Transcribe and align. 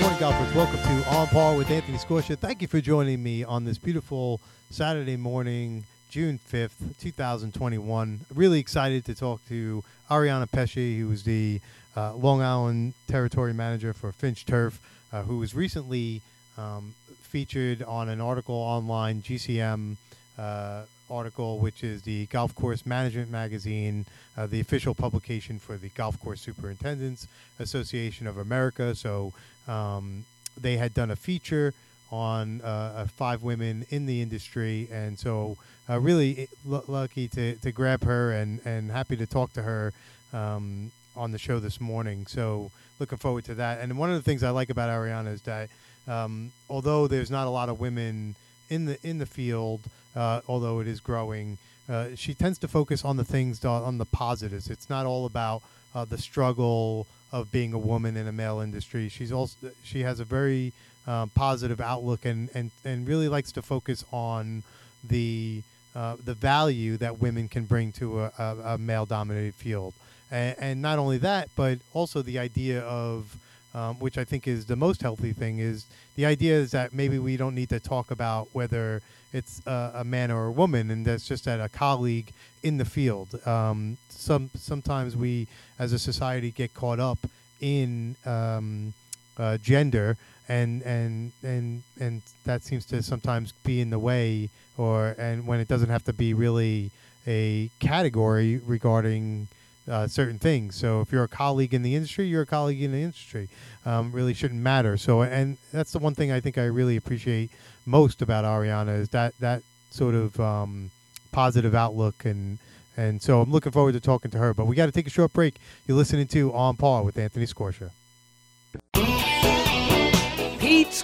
morning, 0.00 0.20
golfers. 0.20 0.54
Welcome 0.54 0.80
to 0.80 1.08
On 1.16 1.26
Par 1.28 1.56
with 1.56 1.70
Anthony 1.70 1.98
Scorsia. 1.98 2.38
Thank 2.38 2.62
you 2.62 2.68
for 2.68 2.80
joining 2.80 3.20
me 3.20 3.42
on 3.42 3.64
this 3.64 3.78
beautiful 3.78 4.40
Saturday 4.70 5.16
morning, 5.16 5.84
June 6.08 6.38
5th, 6.52 6.96
2021. 7.00 8.20
Really 8.32 8.60
excited 8.60 9.04
to 9.06 9.14
talk 9.14 9.44
to 9.48 9.82
Ariana 10.08 10.48
Pesce, 10.48 11.00
who 11.00 11.10
is 11.10 11.24
the 11.24 11.60
uh, 11.96 12.14
Long 12.14 12.42
Island 12.42 12.94
Territory 13.08 13.52
Manager 13.52 13.92
for 13.92 14.12
Finch 14.12 14.46
Turf, 14.46 14.80
uh, 15.12 15.22
who 15.22 15.38
was 15.38 15.54
recently 15.54 16.22
um, 16.56 16.94
featured 17.20 17.82
on 17.82 18.08
an 18.08 18.20
article 18.20 18.54
online, 18.54 19.20
GCM 19.20 19.96
uh, 20.38 20.82
article, 21.10 21.58
which 21.58 21.82
is 21.82 22.02
the 22.02 22.26
Golf 22.26 22.54
Course 22.54 22.86
Management 22.86 23.30
Magazine, 23.30 24.06
uh, 24.36 24.46
the 24.46 24.60
official 24.60 24.94
publication 24.94 25.58
for 25.58 25.76
the 25.76 25.88
Golf 25.90 26.20
Course 26.20 26.40
Superintendents 26.40 27.26
Association 27.58 28.26
of 28.26 28.36
America. 28.38 28.94
So 28.94 29.32
um, 29.68 30.24
they 30.60 30.76
had 30.76 30.94
done 30.94 31.10
a 31.10 31.16
feature 31.16 31.74
on 32.10 32.60
uh, 32.62 33.06
five 33.16 33.42
women 33.42 33.84
in 33.90 34.06
the 34.06 34.22
industry, 34.22 34.88
and 34.90 35.18
so 35.18 35.56
uh, 35.88 36.00
really 36.00 36.48
l- 36.70 36.84
lucky 36.86 37.28
to, 37.28 37.56
to 37.56 37.70
grab 37.70 38.02
her 38.02 38.32
and, 38.32 38.60
and 38.64 38.90
happy 38.90 39.16
to 39.16 39.26
talk 39.26 39.52
to 39.52 39.62
her 39.62 39.92
um, 40.32 40.90
on 41.14 41.32
the 41.32 41.38
show 41.38 41.58
this 41.58 41.80
morning. 41.80 42.26
So 42.26 42.70
looking 42.98 43.18
forward 43.18 43.44
to 43.44 43.54
that. 43.56 43.80
And 43.80 43.98
one 43.98 44.10
of 44.10 44.16
the 44.16 44.22
things 44.22 44.42
I 44.42 44.50
like 44.50 44.70
about 44.70 44.88
Ariana 44.88 45.32
is 45.32 45.42
that 45.42 45.68
um, 46.06 46.52
although 46.68 47.06
there's 47.06 47.30
not 47.30 47.46
a 47.46 47.50
lot 47.50 47.68
of 47.68 47.78
women 47.78 48.34
in 48.70 48.86
the 48.86 48.98
in 49.06 49.18
the 49.18 49.26
field, 49.26 49.82
uh, 50.16 50.40
although 50.48 50.80
it 50.80 50.88
is 50.88 51.00
growing, 51.00 51.58
uh, 51.88 52.08
she 52.14 52.34
tends 52.34 52.58
to 52.58 52.68
focus 52.68 53.04
on 53.04 53.16
the 53.16 53.24
things 53.24 53.64
on 53.64 53.98
the 53.98 54.06
positives. 54.06 54.68
It's 54.70 54.88
not 54.88 55.06
all 55.06 55.26
about 55.26 55.62
uh, 55.94 56.04
the 56.04 56.18
struggle 56.18 57.06
of 57.32 57.50
being 57.50 57.72
a 57.72 57.78
woman 57.78 58.16
in 58.16 58.26
a 58.26 58.32
male 58.32 58.60
industry. 58.60 59.08
She's 59.08 59.32
also 59.32 59.70
she 59.82 60.00
has 60.00 60.20
a 60.20 60.24
very 60.24 60.72
um, 61.06 61.30
positive 61.30 61.80
outlook 61.80 62.24
and, 62.24 62.50
and, 62.54 62.70
and 62.84 63.06
really 63.08 63.28
likes 63.28 63.52
to 63.52 63.62
focus 63.62 64.04
on 64.12 64.62
the 65.02 65.62
uh, 65.94 66.16
the 66.22 66.34
value 66.34 66.96
that 66.98 67.18
women 67.18 67.48
can 67.48 67.64
bring 67.64 67.92
to 67.92 68.20
a, 68.20 68.32
a, 68.38 68.56
a 68.74 68.78
male 68.78 69.06
dominated 69.06 69.54
field. 69.54 69.94
And, 70.30 70.56
and, 70.58 70.82
not 70.82 70.98
only 70.98 71.18
that, 71.18 71.48
but 71.56 71.78
also 71.94 72.20
the 72.20 72.38
idea 72.38 72.82
of 72.82 73.38
um, 73.78 73.98
which 74.00 74.18
I 74.18 74.24
think 74.24 74.48
is 74.48 74.66
the 74.66 74.76
most 74.76 75.02
healthy 75.02 75.32
thing 75.32 75.58
is 75.60 75.86
the 76.16 76.26
idea 76.26 76.54
is 76.54 76.72
that 76.72 76.92
maybe 76.92 77.18
we 77.18 77.36
don't 77.36 77.54
need 77.54 77.68
to 77.68 77.78
talk 77.78 78.10
about 78.10 78.48
whether 78.52 79.02
it's 79.32 79.62
a, 79.66 79.92
a 79.96 80.04
man 80.04 80.30
or 80.30 80.46
a 80.46 80.52
woman, 80.52 80.90
and 80.90 81.06
that's 81.06 81.26
just 81.28 81.44
that 81.44 81.60
a 81.60 81.68
colleague 81.68 82.32
in 82.62 82.78
the 82.78 82.84
field. 82.84 83.28
Um, 83.46 83.98
some 84.08 84.50
sometimes 84.54 85.16
we, 85.16 85.46
as 85.78 85.92
a 85.92 85.98
society, 85.98 86.50
get 86.50 86.74
caught 86.74 86.98
up 86.98 87.18
in 87.60 88.16
um, 88.24 88.94
uh, 89.36 89.58
gender, 89.58 90.16
and 90.48 90.82
and 90.82 91.32
and 91.42 91.82
and 92.00 92.22
that 92.44 92.64
seems 92.64 92.84
to 92.86 93.02
sometimes 93.02 93.52
be 93.64 93.80
in 93.80 93.90
the 93.90 93.98
way, 93.98 94.50
or 94.76 95.14
and 95.18 95.46
when 95.46 95.60
it 95.60 95.68
doesn't 95.68 95.90
have 95.90 96.04
to 96.04 96.12
be 96.12 96.34
really 96.34 96.90
a 97.26 97.70
category 97.78 98.60
regarding 98.64 99.46
uh, 99.88 100.06
certain 100.06 100.38
things. 100.38 100.76
So 100.76 101.00
if 101.00 101.12
you're 101.12 101.24
a 101.24 101.28
colleague 101.28 101.74
in 101.74 101.82
the 101.82 101.94
industry, 101.94 102.26
you're 102.26 102.42
a 102.42 102.46
colleague 102.46 102.82
in 102.82 102.92
the 102.92 103.02
industry. 103.02 103.48
Um, 103.84 104.12
really 104.12 104.34
shouldn't 104.34 104.60
matter. 104.60 104.96
So 104.96 105.22
and 105.22 105.58
that's 105.72 105.92
the 105.92 105.98
one 105.98 106.14
thing 106.14 106.30
I 106.30 106.40
think 106.40 106.58
I 106.58 106.64
really 106.64 106.96
appreciate 106.96 107.50
most 107.86 108.22
about 108.22 108.44
Ariana 108.44 108.98
is 108.98 109.08
that 109.10 109.34
that 109.40 109.62
sort 109.90 110.14
of 110.14 110.38
um, 110.40 110.90
positive 111.32 111.74
outlook 111.74 112.24
and 112.24 112.58
and 112.96 113.22
so 113.22 113.40
I'm 113.40 113.50
looking 113.52 113.70
forward 113.70 113.92
to 113.92 114.00
talking 114.00 114.30
to 114.32 114.38
her. 114.38 114.52
But 114.52 114.66
we 114.66 114.74
got 114.74 114.86
to 114.86 114.92
take 114.92 115.06
a 115.06 115.10
short 115.10 115.32
break. 115.32 115.54
You're 115.86 115.96
listening 115.96 116.26
to 116.28 116.52
On 116.52 116.76
Par 116.76 117.04
with 117.04 117.16
Anthony 117.16 117.46
Scorsia. 117.46 117.90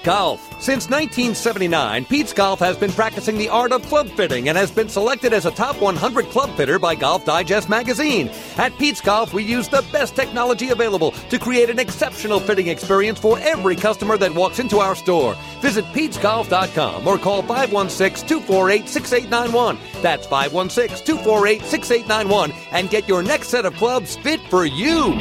Golf. 0.04 0.40
Since 0.62 0.88
1979, 0.90 2.04
Pete's 2.04 2.32
Golf 2.32 2.60
has 2.60 2.76
been 2.76 2.92
practicing 2.92 3.38
the 3.38 3.48
art 3.48 3.72
of 3.72 3.82
club 3.86 4.08
fitting 4.10 4.48
and 4.48 4.56
has 4.56 4.70
been 4.70 4.88
selected 4.88 5.32
as 5.32 5.46
a 5.46 5.50
top 5.50 5.80
100 5.80 6.26
club 6.26 6.54
fitter 6.56 6.78
by 6.78 6.94
Golf 6.94 7.24
Digest 7.24 7.68
magazine. 7.68 8.30
At 8.56 8.76
Pete's 8.78 9.00
Golf, 9.00 9.32
we 9.32 9.42
use 9.42 9.68
the 9.68 9.84
best 9.90 10.14
technology 10.14 10.68
available 10.68 11.10
to 11.10 11.38
create 11.38 11.70
an 11.70 11.78
exceptional 11.78 12.38
fitting 12.38 12.68
experience 12.68 13.18
for 13.18 13.38
every 13.40 13.76
customer 13.76 14.16
that 14.18 14.34
walks 14.34 14.58
into 14.58 14.78
our 14.78 14.94
store. 14.94 15.34
Visit 15.60 15.86
Pete'sGolf.com 15.86 17.08
or 17.08 17.18
call 17.18 17.42
516 17.42 18.28
248 18.28 18.88
6891. 18.88 19.78
That's 20.02 20.26
516 20.26 21.04
248 21.06 21.62
6891 21.62 22.52
and 22.72 22.90
get 22.90 23.08
your 23.08 23.22
next 23.22 23.48
set 23.48 23.64
of 23.64 23.74
clubs 23.74 24.16
fit 24.16 24.40
for 24.50 24.66
you. 24.66 25.18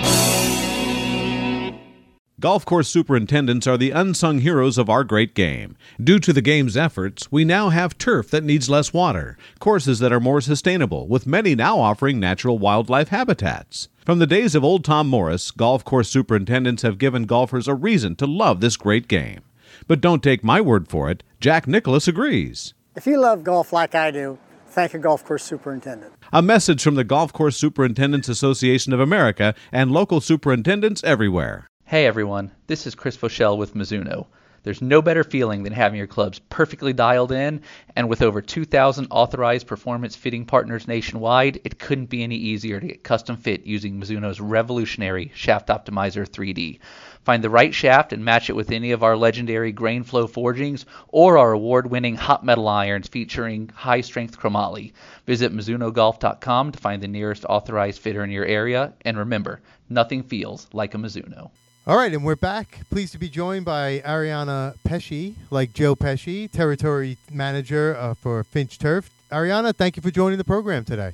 Golf 2.44 2.66
course 2.66 2.90
superintendents 2.90 3.68
are 3.68 3.78
the 3.78 3.92
unsung 3.92 4.40
heroes 4.40 4.78
of 4.78 4.90
our 4.90 5.06
great 5.06 5.34
game. 5.34 5.78
Due 5.98 6.20
to 6.20 6.34
the 6.34 6.42
game's 6.42 6.76
efforts, 6.76 7.32
we 7.32 7.46
now 7.46 7.70
have 7.70 7.98
turf 7.98 8.30
that 8.32 8.44
needs 8.44 8.70
less 8.70 8.92
water, 8.92 9.38
courses 9.60 10.00
that 10.00 10.12
are 10.12 10.20
more 10.20 10.42
sustainable, 10.42 11.08
with 11.08 11.26
many 11.26 11.56
now 11.56 11.80
offering 11.80 12.20
natural 12.20 12.60
wildlife 12.60 13.08
habitats. 13.08 13.88
From 14.06 14.20
the 14.20 14.28
days 14.28 14.56
of 14.56 14.64
old 14.66 14.84
Tom 14.84 15.08
Morris, 15.08 15.52
golf 15.52 15.86
course 15.86 16.10
superintendents 16.10 16.82
have 16.82 16.98
given 16.98 17.24
golfers 17.24 17.70
a 17.70 17.76
reason 17.76 18.14
to 18.18 18.28
love 18.28 18.60
this 18.60 18.76
great 18.76 19.08
game. 19.08 19.40
But 19.88 20.02
don't 20.02 20.22
take 20.22 20.44
my 20.44 20.60
word 20.60 20.90
for 20.90 21.10
it, 21.10 21.24
Jack 21.40 21.66
Nicklaus 21.66 22.10
agrees. 22.10 22.74
If 22.94 23.08
you 23.08 23.22
love 23.22 23.46
golf 23.46 23.72
like 23.72 23.96
I 23.96 24.12
do, 24.12 24.38
thank 24.68 24.94
a 24.94 25.00
golf 25.00 25.24
course 25.24 25.46
superintendent. 25.46 26.14
A 26.34 26.42
message 26.42 26.84
from 26.84 26.96
the 26.96 27.06
Golf 27.06 27.32
Course 27.32 27.56
Superintendents 27.56 28.28
Association 28.28 28.92
of 28.92 29.00
America 29.00 29.56
and 29.72 29.92
local 29.92 30.20
superintendents 30.20 31.02
everywhere. 31.06 31.70
Hey 31.86 32.08
everyone, 32.08 32.52
this 32.66 32.88
is 32.88 32.96
Chris 32.96 33.18
Voshall 33.18 33.58
with 33.58 33.76
Mizuno. 33.76 34.26
There's 34.64 34.82
no 34.82 35.02
better 35.02 35.24
feeling 35.24 35.62
than 35.62 35.74
having 35.74 35.98
your 35.98 36.08
clubs 36.08 36.40
perfectly 36.40 36.92
dialed 36.92 37.32
in, 37.32 37.62
and 37.96 38.10
with 38.10 38.24
over 38.24 38.42
2,000 38.42 39.08
authorized 39.12 39.68
performance 39.68 40.16
fitting 40.16 40.46
partners 40.46 40.88
nationwide, 40.88 41.60
it 41.64 41.78
couldn't 41.78 42.10
be 42.10 42.24
any 42.24 42.38
easier 42.38 42.80
to 42.80 42.88
get 42.88 43.04
custom 43.04 43.38
fit 43.38 43.68
using 43.68 44.00
Mizuno's 44.00 44.42
revolutionary 44.42 45.32
Shaft 45.36 45.68
Optimizer 45.68 46.26
3D. 46.26 46.80
Find 47.26 47.44
the 47.44 47.50
right 47.52 47.76
shaft 47.76 48.12
and 48.12 48.26
match 48.26 48.50
it 48.50 48.56
with 48.56 48.72
any 48.72 48.92
of 48.92 49.04
our 49.04 49.16
legendary 49.16 49.72
grain 49.72 50.04
flow 50.04 50.26
forgings 50.26 50.88
or 51.10 51.38
our 51.38 51.52
award 51.52 51.92
winning 51.92 52.16
hot 52.16 52.44
metal 52.44 52.70
irons 52.70 53.10
featuring 53.10 53.70
high 53.76 54.02
strength 54.02 54.40
chromoly. 54.40 54.94
Visit 55.28 55.54
MizunoGolf.com 55.54 56.72
to 56.72 56.80
find 56.80 57.04
the 57.04 57.08
nearest 57.08 57.46
authorized 57.48 58.02
fitter 58.02 58.24
in 58.24 58.32
your 58.32 58.46
area, 58.46 58.94
and 59.02 59.18
remember, 59.18 59.62
nothing 59.90 60.24
feels 60.24 60.68
like 60.74 60.96
a 60.96 60.98
Mizuno. 60.98 61.52
All 61.86 61.98
right, 61.98 62.14
and 62.14 62.24
we're 62.24 62.38
back. 62.38 62.80
Pleased 62.90 63.12
to 63.12 63.20
be 63.20 63.28
joined 63.28 63.66
by 63.66 64.02
Ariana 64.06 64.76
Pesce, 64.86 65.36
like 65.52 65.74
Joe 65.74 65.98
Pesci, 65.98 66.50
territory 66.50 67.18
manager 67.30 67.94
uh, 68.00 68.14
for 68.14 68.42
Finch 68.46 68.80
Turf. 68.80 69.12
Ariana, 69.30 69.76
thank 69.76 69.98
you 69.98 70.02
for 70.02 70.10
joining 70.10 70.38
the 70.38 70.46
program 70.46 70.86
today. 70.86 71.12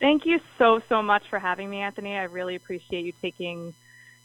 Thank 0.00 0.26
you 0.26 0.40
so, 0.58 0.82
so 0.88 1.00
much 1.00 1.28
for 1.30 1.38
having 1.38 1.70
me, 1.70 1.78
Anthony. 1.78 2.16
I 2.16 2.24
really 2.24 2.56
appreciate 2.56 3.04
you 3.04 3.12
taking 3.22 3.72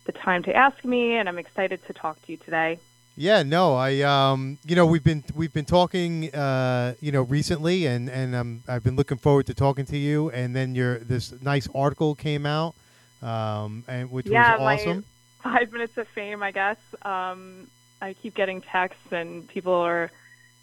the 0.05 0.11
time 0.11 0.41
to 0.41 0.55
ask 0.55 0.83
me, 0.83 1.17
and 1.17 1.29
I'm 1.29 1.37
excited 1.37 1.85
to 1.85 1.93
talk 1.93 2.19
to 2.23 2.31
you 2.31 2.39
today. 2.39 2.79
Yeah, 3.15 3.43
no, 3.43 3.75
I, 3.75 4.01
um, 4.01 4.57
you 4.65 4.75
know, 4.75 4.87
we've 4.87 5.03
been 5.03 5.23
we've 5.35 5.53
been 5.53 5.65
talking, 5.65 6.33
uh, 6.33 6.95
you 6.99 7.11
know, 7.11 7.21
recently, 7.21 7.85
and 7.85 8.09
and 8.09 8.33
um, 8.33 8.63
I've 8.67 8.83
been 8.83 8.95
looking 8.95 9.19
forward 9.19 9.45
to 9.45 9.53
talking 9.53 9.85
to 9.85 9.97
you. 9.97 10.31
And 10.31 10.55
then 10.55 10.73
your 10.73 10.97
this 10.97 11.31
nice 11.43 11.67
article 11.75 12.15
came 12.15 12.47
out, 12.47 12.73
um, 13.21 13.83
and 13.87 14.09
which 14.09 14.25
yeah, 14.25 14.57
was 14.57 14.79
awesome. 14.81 14.97
My- 14.97 15.03
five 15.43 15.71
minutes 15.71 15.97
of 15.97 16.07
fame, 16.07 16.41
I 16.41 16.51
guess. 16.51 16.77
Um, 17.03 17.67
I 18.01 18.13
keep 18.13 18.33
getting 18.33 18.61
texts 18.61 19.11
and 19.11 19.47
people 19.47 19.73
are 19.73 20.09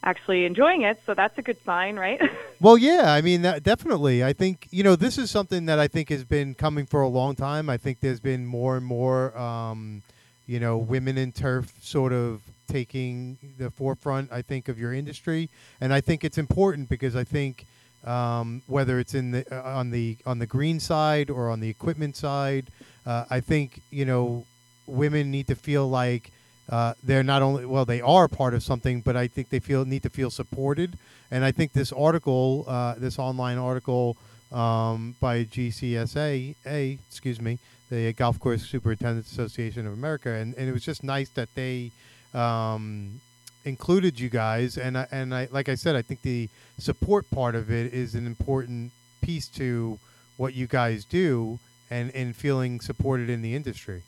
actually 0.02 0.46
enjoying 0.46 0.82
it, 0.82 1.00
so 1.04 1.14
that's 1.14 1.36
a 1.38 1.42
good 1.42 1.62
sign, 1.64 1.96
right? 1.96 2.20
well, 2.60 2.78
yeah, 2.78 3.12
I 3.12 3.21
mean, 3.21 3.42
that, 3.42 3.62
definitely. 3.62 4.24
I 4.24 4.32
think 4.32 4.66
you 4.71 4.82
know 4.82 4.97
this 4.97 5.18
is 5.18 5.30
something 5.30 5.66
that 5.66 5.78
I 5.78 5.88
think 5.88 6.09
has 6.09 6.24
been 6.24 6.54
coming 6.54 6.86
for 6.86 7.03
a 7.03 7.09
long 7.09 7.34
time. 7.34 7.68
I 7.68 7.77
think 7.77 8.00
there's 8.00 8.21
been 8.21 8.47
more 8.47 8.77
and 8.77 8.84
more, 8.84 9.36
um, 9.38 10.03
you 10.47 10.59
know, 10.59 10.78
women 10.78 11.18
in 11.18 11.33
turf 11.33 11.72
sort 11.80 12.12
of 12.12 12.41
taking 12.66 13.38
the 13.59 13.71
forefront. 13.71 14.33
I 14.33 14.42
think 14.42 14.68
of 14.68 14.78
your 14.78 14.92
industry, 14.94 15.50
and 15.80 15.92
I 15.92 16.00
think 16.00 16.24
it's 16.24 16.38
important 16.38 16.88
because 16.88 17.15
I 17.15 17.24
think. 17.24 17.66
Um, 18.03 18.62
whether 18.66 18.98
it's 18.98 19.12
in 19.12 19.33
the 19.33 19.44
uh, 19.54 19.76
on 19.76 19.91
the 19.91 20.16
on 20.24 20.38
the 20.38 20.47
green 20.47 20.80
side 20.80 21.28
or 21.28 21.50
on 21.50 21.60
the 21.60 21.68
equipment 21.68 22.16
side, 22.16 22.68
uh, 23.04 23.26
I 23.28 23.41
think 23.41 23.83
you 23.91 24.06
know 24.06 24.47
women 24.91 25.31
need 25.31 25.47
to 25.48 25.54
feel 25.54 25.89
like 25.89 26.33
uh, 26.69 26.95
they're 27.03 27.25
not 27.25 27.42
only 27.42 27.66
well 27.66 27.84
they 27.84 28.01
are 28.01 28.28
part 28.28 28.54
of 28.54 28.63
something, 28.63 29.01
but 29.01 29.16
I 29.16 29.27
think 29.27 29.48
they 29.48 29.59
feel 29.59 29.84
need 29.84 30.03
to 30.04 30.10
feel 30.10 30.31
supported. 30.31 30.98
And 31.31 31.45
I 31.45 31.53
think 31.53 31.72
this 31.72 31.92
article, 31.92 32.65
uh, 32.69 32.95
this 32.97 33.19
online 33.19 33.59
article 33.59 34.16
um, 34.53 35.16
by 35.21 35.45
GCSA, 35.45 36.54
a 36.66 36.98
excuse 37.09 37.41
me, 37.41 37.59
the 37.91 38.13
Golf 38.13 38.39
Course 38.39 38.63
Superintendents 38.63 39.33
Association 39.33 39.87
of 39.87 39.92
America, 39.92 40.31
and, 40.31 40.54
and 40.54 40.69
it 40.69 40.72
was 40.72 40.84
just 40.84 41.03
nice 41.03 41.28
that 41.31 41.48
they 41.54 41.91
um, 42.34 43.21
included 43.65 44.19
you 44.21 44.28
guys. 44.28 44.78
And 44.78 44.97
I, 44.97 45.07
and 45.10 45.34
I 45.34 45.48
like 45.51 45.69
I 45.69 45.75
said, 45.75 45.97
I 45.97 46.03
think 46.03 46.22
the 46.22 46.48
support 46.78 47.28
part 47.31 47.54
of 47.57 47.71
it 47.71 47.93
is 47.93 48.15
an 48.15 48.27
important 48.27 48.93
piece 49.22 49.48
to 49.48 49.98
what 50.36 50.54
you 50.54 50.69
guys 50.69 51.04
do, 51.04 51.59
and 51.91 52.15
and 52.15 52.34
feeling 52.34 52.81
supported 52.81 53.28
in 53.28 53.43
the 53.43 53.57
industry. 53.57 54.03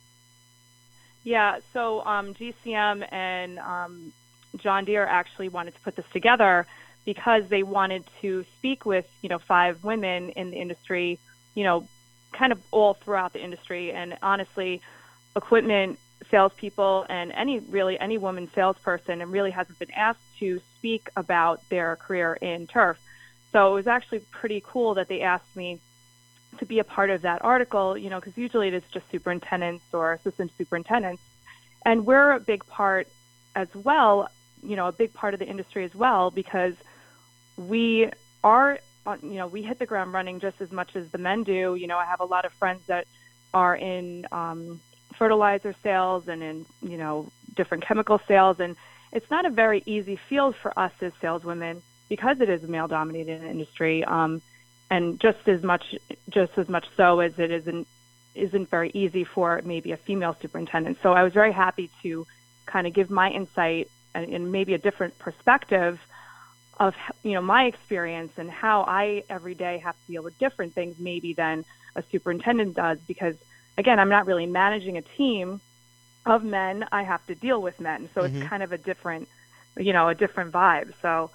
Yeah, 1.24 1.58
so 1.72 2.04
um, 2.04 2.34
GCM 2.34 3.06
and 3.12 3.58
um, 3.58 4.12
John 4.56 4.84
Deere 4.84 5.06
actually 5.06 5.48
wanted 5.48 5.74
to 5.74 5.80
put 5.80 5.96
this 5.96 6.04
together 6.12 6.66
because 7.04 7.48
they 7.48 7.62
wanted 7.62 8.04
to 8.20 8.44
speak 8.58 8.84
with, 8.84 9.08
you 9.22 9.28
know, 9.28 9.38
five 9.38 9.82
women 9.84 10.30
in 10.30 10.50
the 10.50 10.56
industry, 10.56 11.18
you 11.54 11.64
know, 11.64 11.86
kind 12.32 12.52
of 12.52 12.60
all 12.70 12.94
throughout 12.94 13.32
the 13.32 13.42
industry. 13.42 13.92
And 13.92 14.16
honestly, 14.22 14.80
equipment 15.36 15.98
salespeople 16.30 17.04
and 17.08 17.32
any 17.32 17.58
really 17.58 17.98
any 17.98 18.16
woman 18.16 18.48
salesperson 18.54 19.20
and 19.20 19.32
really 19.32 19.50
hasn't 19.50 19.78
been 19.78 19.90
asked 19.90 20.20
to 20.38 20.60
speak 20.76 21.08
about 21.16 21.68
their 21.68 21.96
career 21.96 22.38
in 22.40 22.66
turf. 22.66 22.98
So 23.50 23.72
it 23.72 23.74
was 23.74 23.86
actually 23.86 24.20
pretty 24.30 24.62
cool 24.64 24.94
that 24.94 25.08
they 25.08 25.20
asked 25.20 25.56
me 25.56 25.80
to 26.62 26.66
be 26.66 26.78
a 26.78 26.84
part 26.84 27.10
of 27.10 27.22
that 27.22 27.44
article, 27.44 27.98
you 27.98 28.08
know, 28.08 28.20
because 28.20 28.36
usually 28.38 28.68
it 28.68 28.74
is 28.74 28.84
just 28.92 29.10
superintendents 29.10 29.84
or 29.92 30.12
assistant 30.12 30.52
superintendents. 30.56 31.22
And 31.84 32.06
we're 32.06 32.30
a 32.30 32.40
big 32.40 32.64
part 32.66 33.08
as 33.56 33.68
well, 33.74 34.28
you 34.62 34.76
know, 34.76 34.86
a 34.86 34.92
big 34.92 35.12
part 35.12 35.34
of 35.34 35.40
the 35.40 35.46
industry 35.46 35.84
as 35.84 35.94
well, 35.94 36.30
because 36.30 36.74
we 37.56 38.10
are, 38.44 38.78
uh, 39.06 39.16
you 39.22 39.34
know, 39.34 39.48
we 39.48 39.62
hit 39.62 39.80
the 39.80 39.86
ground 39.86 40.12
running 40.12 40.38
just 40.38 40.60
as 40.60 40.70
much 40.70 40.94
as 40.94 41.10
the 41.10 41.18
men 41.18 41.42
do. 41.42 41.74
You 41.74 41.88
know, 41.88 41.98
I 41.98 42.04
have 42.04 42.20
a 42.20 42.24
lot 42.24 42.44
of 42.44 42.52
friends 42.52 42.86
that 42.86 43.08
are 43.52 43.74
in 43.74 44.26
um, 44.30 44.80
fertilizer 45.18 45.74
sales 45.82 46.28
and 46.28 46.42
in, 46.44 46.66
you 46.80 46.96
know, 46.96 47.32
different 47.56 47.84
chemical 47.84 48.20
sales. 48.28 48.60
And 48.60 48.76
it's 49.10 49.30
not 49.32 49.44
a 49.44 49.50
very 49.50 49.82
easy 49.84 50.16
field 50.28 50.54
for 50.54 50.76
us 50.78 50.92
as 51.00 51.12
saleswomen 51.20 51.82
because 52.08 52.40
it 52.40 52.48
is 52.48 52.62
a 52.62 52.68
male 52.68 52.86
dominated 52.86 53.42
industry. 53.42 54.04
Um, 54.04 54.40
and 54.92 55.18
just 55.18 55.48
as 55.48 55.62
much, 55.62 55.94
just 56.28 56.52
as 56.58 56.68
much 56.68 56.86
so 56.98 57.20
as 57.20 57.38
it 57.38 57.50
isn't, 57.50 57.88
isn't 58.34 58.68
very 58.68 58.90
easy 58.92 59.24
for 59.24 59.62
maybe 59.64 59.92
a 59.92 59.96
female 59.96 60.36
superintendent. 60.38 60.98
So 61.02 61.14
I 61.14 61.22
was 61.22 61.32
very 61.32 61.50
happy 61.50 61.90
to 62.02 62.26
kind 62.66 62.86
of 62.86 62.92
give 62.92 63.10
my 63.10 63.30
insight 63.30 63.88
and, 64.14 64.30
and 64.34 64.52
maybe 64.52 64.74
a 64.74 64.78
different 64.78 65.18
perspective 65.18 65.98
of 66.78 66.94
you 67.22 67.32
know 67.32 67.40
my 67.40 67.64
experience 67.64 68.32
and 68.36 68.50
how 68.50 68.82
I 68.82 69.24
every 69.30 69.54
day 69.54 69.78
have 69.78 69.94
to 69.94 70.12
deal 70.12 70.22
with 70.22 70.38
different 70.38 70.74
things 70.74 70.98
maybe 70.98 71.32
than 71.32 71.64
a 71.96 72.02
superintendent 72.10 72.76
does 72.76 72.98
because 73.06 73.36
again 73.76 73.98
I'm 73.98 74.08
not 74.08 74.26
really 74.26 74.46
managing 74.46 74.96
a 74.96 75.02
team 75.02 75.60
of 76.24 76.44
men 76.44 76.86
I 76.90 77.02
have 77.02 77.24
to 77.26 77.34
deal 77.34 77.60
with 77.60 77.78
men 77.78 78.08
so 78.14 78.22
mm-hmm. 78.22 78.36
it's 78.36 78.48
kind 78.48 78.62
of 78.62 78.72
a 78.72 78.78
different 78.78 79.28
you 79.76 79.92
know 79.92 80.08
a 80.08 80.14
different 80.14 80.50
vibe 80.50 80.94
so 81.02 81.30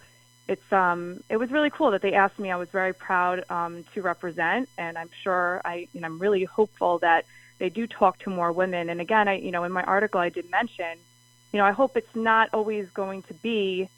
it's 0.47 0.71
um 0.71 1.21
it 1.29 1.37
was 1.37 1.51
really 1.51 1.69
cool 1.69 1.91
that 1.91 2.01
they 2.01 2.13
asked 2.13 2.39
me 2.39 2.51
I 2.51 2.55
was 2.57 2.69
very 2.69 2.93
proud 2.93 3.43
um 3.49 3.83
to 3.93 4.01
represent 4.01 4.69
and 4.77 4.97
I'm 4.97 5.09
sure 5.23 5.61
I 5.65 5.87
know 5.93 6.05
I'm 6.05 6.19
really 6.19 6.45
hopeful 6.45 6.99
that 6.99 7.25
they 7.59 7.69
do 7.69 7.87
talk 7.87 8.19
to 8.19 8.29
more 8.29 8.51
women 8.51 8.89
and 8.89 9.01
again 9.01 9.27
I 9.27 9.37
you 9.37 9.51
know 9.51 9.63
in 9.63 9.71
my 9.71 9.83
article 9.83 10.19
I 10.19 10.29
did 10.29 10.49
mention 10.49 10.97
you 11.51 11.59
know 11.59 11.65
I 11.65 11.71
hope 11.71 11.97
it's 11.97 12.15
not 12.15 12.49
always 12.53 12.89
going 12.91 13.23
to 13.23 13.33
be 13.33 13.89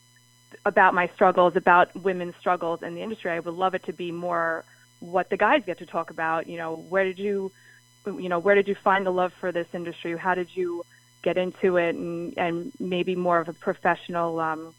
about 0.66 0.94
my 0.94 1.08
struggles, 1.16 1.56
about 1.56 1.96
women's 1.96 2.36
struggles 2.36 2.82
in 2.84 2.96
the 2.96 3.02
industry. 3.02 3.32
I 3.32 3.40
would 3.40 3.54
love 3.54 3.76
it 3.76 3.84
to 3.86 3.94
be 3.94 4.12
more 4.12 4.64
what 5.00 5.30
the 5.30 5.38
guys 5.38 5.64
get 5.66 5.80
to 5.80 5.86
talk 5.86 6.10
about. 6.10 6.48
You 6.48 6.58
know, 6.58 6.76
where 6.76 7.04
did 7.04 7.20
you, 7.20 7.52
you 8.06 8.30
know, 8.30 8.40
where 8.40 8.56
did 8.56 8.68
you 8.68 8.76
find 8.76 9.06
the 9.06 9.12
love 9.12 9.34
for 9.40 9.52
this 9.52 9.68
industry? 9.74 10.18
How 10.18 10.36
did 10.36 10.56
you 10.56 10.84
get 11.22 11.38
into 11.38 11.78
it? 11.78 11.96
And 11.96 12.38
and 12.38 12.72
maybe 12.80 13.16
more 13.16 13.40
of 13.40 13.50
a 13.50 13.54
professional, 13.54 14.40
um, 14.40 14.74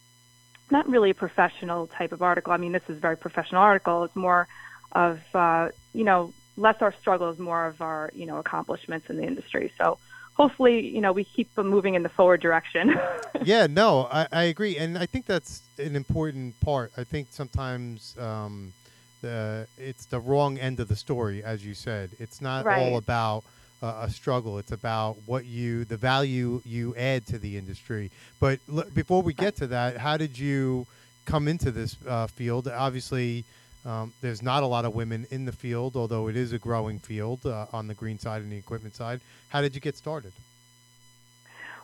not 0.71 0.89
really 0.89 1.11
a 1.11 1.15
professional 1.15 1.87
type 1.87 2.13
of 2.13 2.23
article. 2.23 2.53
I 2.53 2.57
mean, 2.57 2.73
this 2.73 2.83
is 2.89 2.97
a 2.97 3.01
very 3.01 3.17
professional 3.17 3.63
article. 3.63 4.05
It's 4.05 4.17
more 4.17 4.49
of, 4.93 5.21
uh, 5.35 5.69
you 5.93 6.05
know, 6.05 6.33
less 6.57 6.77
our 6.81 6.93
struggles, 6.93 7.39
more 7.39 7.67
of 7.67 7.81
our, 7.81 8.11
you 8.15 8.27
know, 8.27 8.39
accomplishments 8.39 9.09
in 9.09 9.17
the 9.17 9.25
industry. 9.25 9.73
So 9.79 9.99
hopefully, 10.35 10.89
you 10.89 11.01
know, 11.01 11.13
we 11.13 11.25
keep 11.25 11.57
moving 11.59 11.95
in 11.95 12.03
the 12.03 12.09
forward 12.09 12.41
direction. 12.41 12.99
yeah, 13.43 13.67
no, 13.67 14.09
I, 14.11 14.27
I, 14.33 14.43
agree, 14.45 14.77
and 14.77 14.97
I 14.97 15.07
think 15.07 15.27
that's 15.27 15.63
an 15.79 15.97
important 15.97 16.59
part. 16.61 16.93
I 16.97 17.05
think 17.05 17.29
sometimes 17.31 18.17
um, 18.19 18.73
the 19.21 19.67
it's 19.79 20.07
the 20.07 20.21
wrong 20.21 20.59
end 20.59 20.81
of 20.81 20.89
the 20.89 20.97
story, 20.97 21.45
as 21.45 21.65
you 21.65 21.75
said. 21.75 22.11
It's 22.19 22.41
not 22.41 22.65
right. 22.65 22.79
all 22.79 22.97
about 22.97 23.45
uh, 23.83 24.01
a 24.03 24.11
struggle. 24.11 24.59
It's 24.59 24.73
about 24.73 25.17
what 25.27 25.45
you, 25.45 25.85
the 25.85 25.97
value 25.97 26.61
you 26.65 26.95
add 26.97 27.27
to 27.27 27.39
the 27.39 27.57
industry. 27.57 28.11
But 28.39 28.61
l- 28.73 28.85
before 28.95 29.23
we 29.23 29.33
get 29.33 29.57
to 29.57 29.67
that, 29.69 29.97
how 29.97 30.17
did 30.17 30.39
you 30.39 30.87
come 31.25 31.49
into 31.49 31.71
this 31.71 31.97
uh, 32.07 32.27
field? 32.27 32.69
Obviously. 32.69 33.45
Um, 33.87 34.13
there's 34.21 34.43
not 34.43 34.63
a 34.63 34.67
lot 34.67 34.85
of 34.85 34.95
women 34.95 35.27
in 35.31 35.47
the 35.47 35.53
field, 35.53 35.97
although 35.97 36.29
it 36.29 36.37
is 36.37 36.53
a 36.53 36.59
growing 36.59 36.99
field 36.99 37.47
uh, 37.47 37.65
on 37.73 37.87
the 37.87 37.95
green 37.95 38.19
side 38.19 38.43
and 38.43 38.53
the 38.53 38.59
equipment 38.59 38.95
side. 38.95 39.23
How 39.49 39.63
did 39.63 39.75
you 39.75 39.81
get 39.81 39.97
started? 39.97 40.33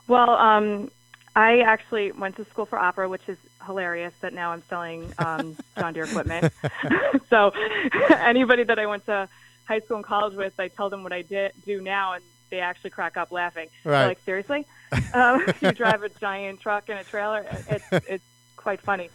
Well, 0.06 0.30
um, 0.30 0.90
I 1.34 1.60
actually 1.60 2.12
went 2.12 2.36
to 2.36 2.44
school 2.46 2.64
for 2.64 2.78
opera, 2.78 3.08
which 3.08 3.28
is 3.28 3.36
hilarious 3.66 4.14
that 4.20 4.32
now 4.32 4.52
I'm 4.52 4.62
selling 4.68 5.12
um, 5.18 5.56
John 5.78 5.92
Deere 5.92 6.04
equipment. 6.04 6.52
so 7.30 7.52
anybody 8.10 8.64
that 8.64 8.78
I 8.78 8.86
went 8.86 9.04
to 9.06 9.28
high 9.66 9.80
school 9.80 9.96
and 9.96 10.04
college 10.04 10.34
with, 10.34 10.58
I 10.58 10.68
tell 10.68 10.90
them 10.90 11.02
what 11.02 11.12
I 11.12 11.22
did 11.22 11.52
do 11.64 11.80
now, 11.80 12.14
and 12.14 12.24
they 12.50 12.60
actually 12.60 12.90
crack 12.90 13.16
up 13.16 13.32
laughing. 13.32 13.68
Right. 13.84 13.98
They're 13.98 14.08
like, 14.08 14.20
seriously? 14.20 14.66
um, 15.14 15.46
you 15.60 15.72
drive 15.72 16.02
a 16.02 16.08
giant 16.08 16.60
truck 16.60 16.88
and 16.88 16.98
a 16.98 17.04
trailer? 17.04 17.44
It's, 17.68 17.84
it's 18.08 18.24
quite 18.56 18.80
funny. 18.80 19.10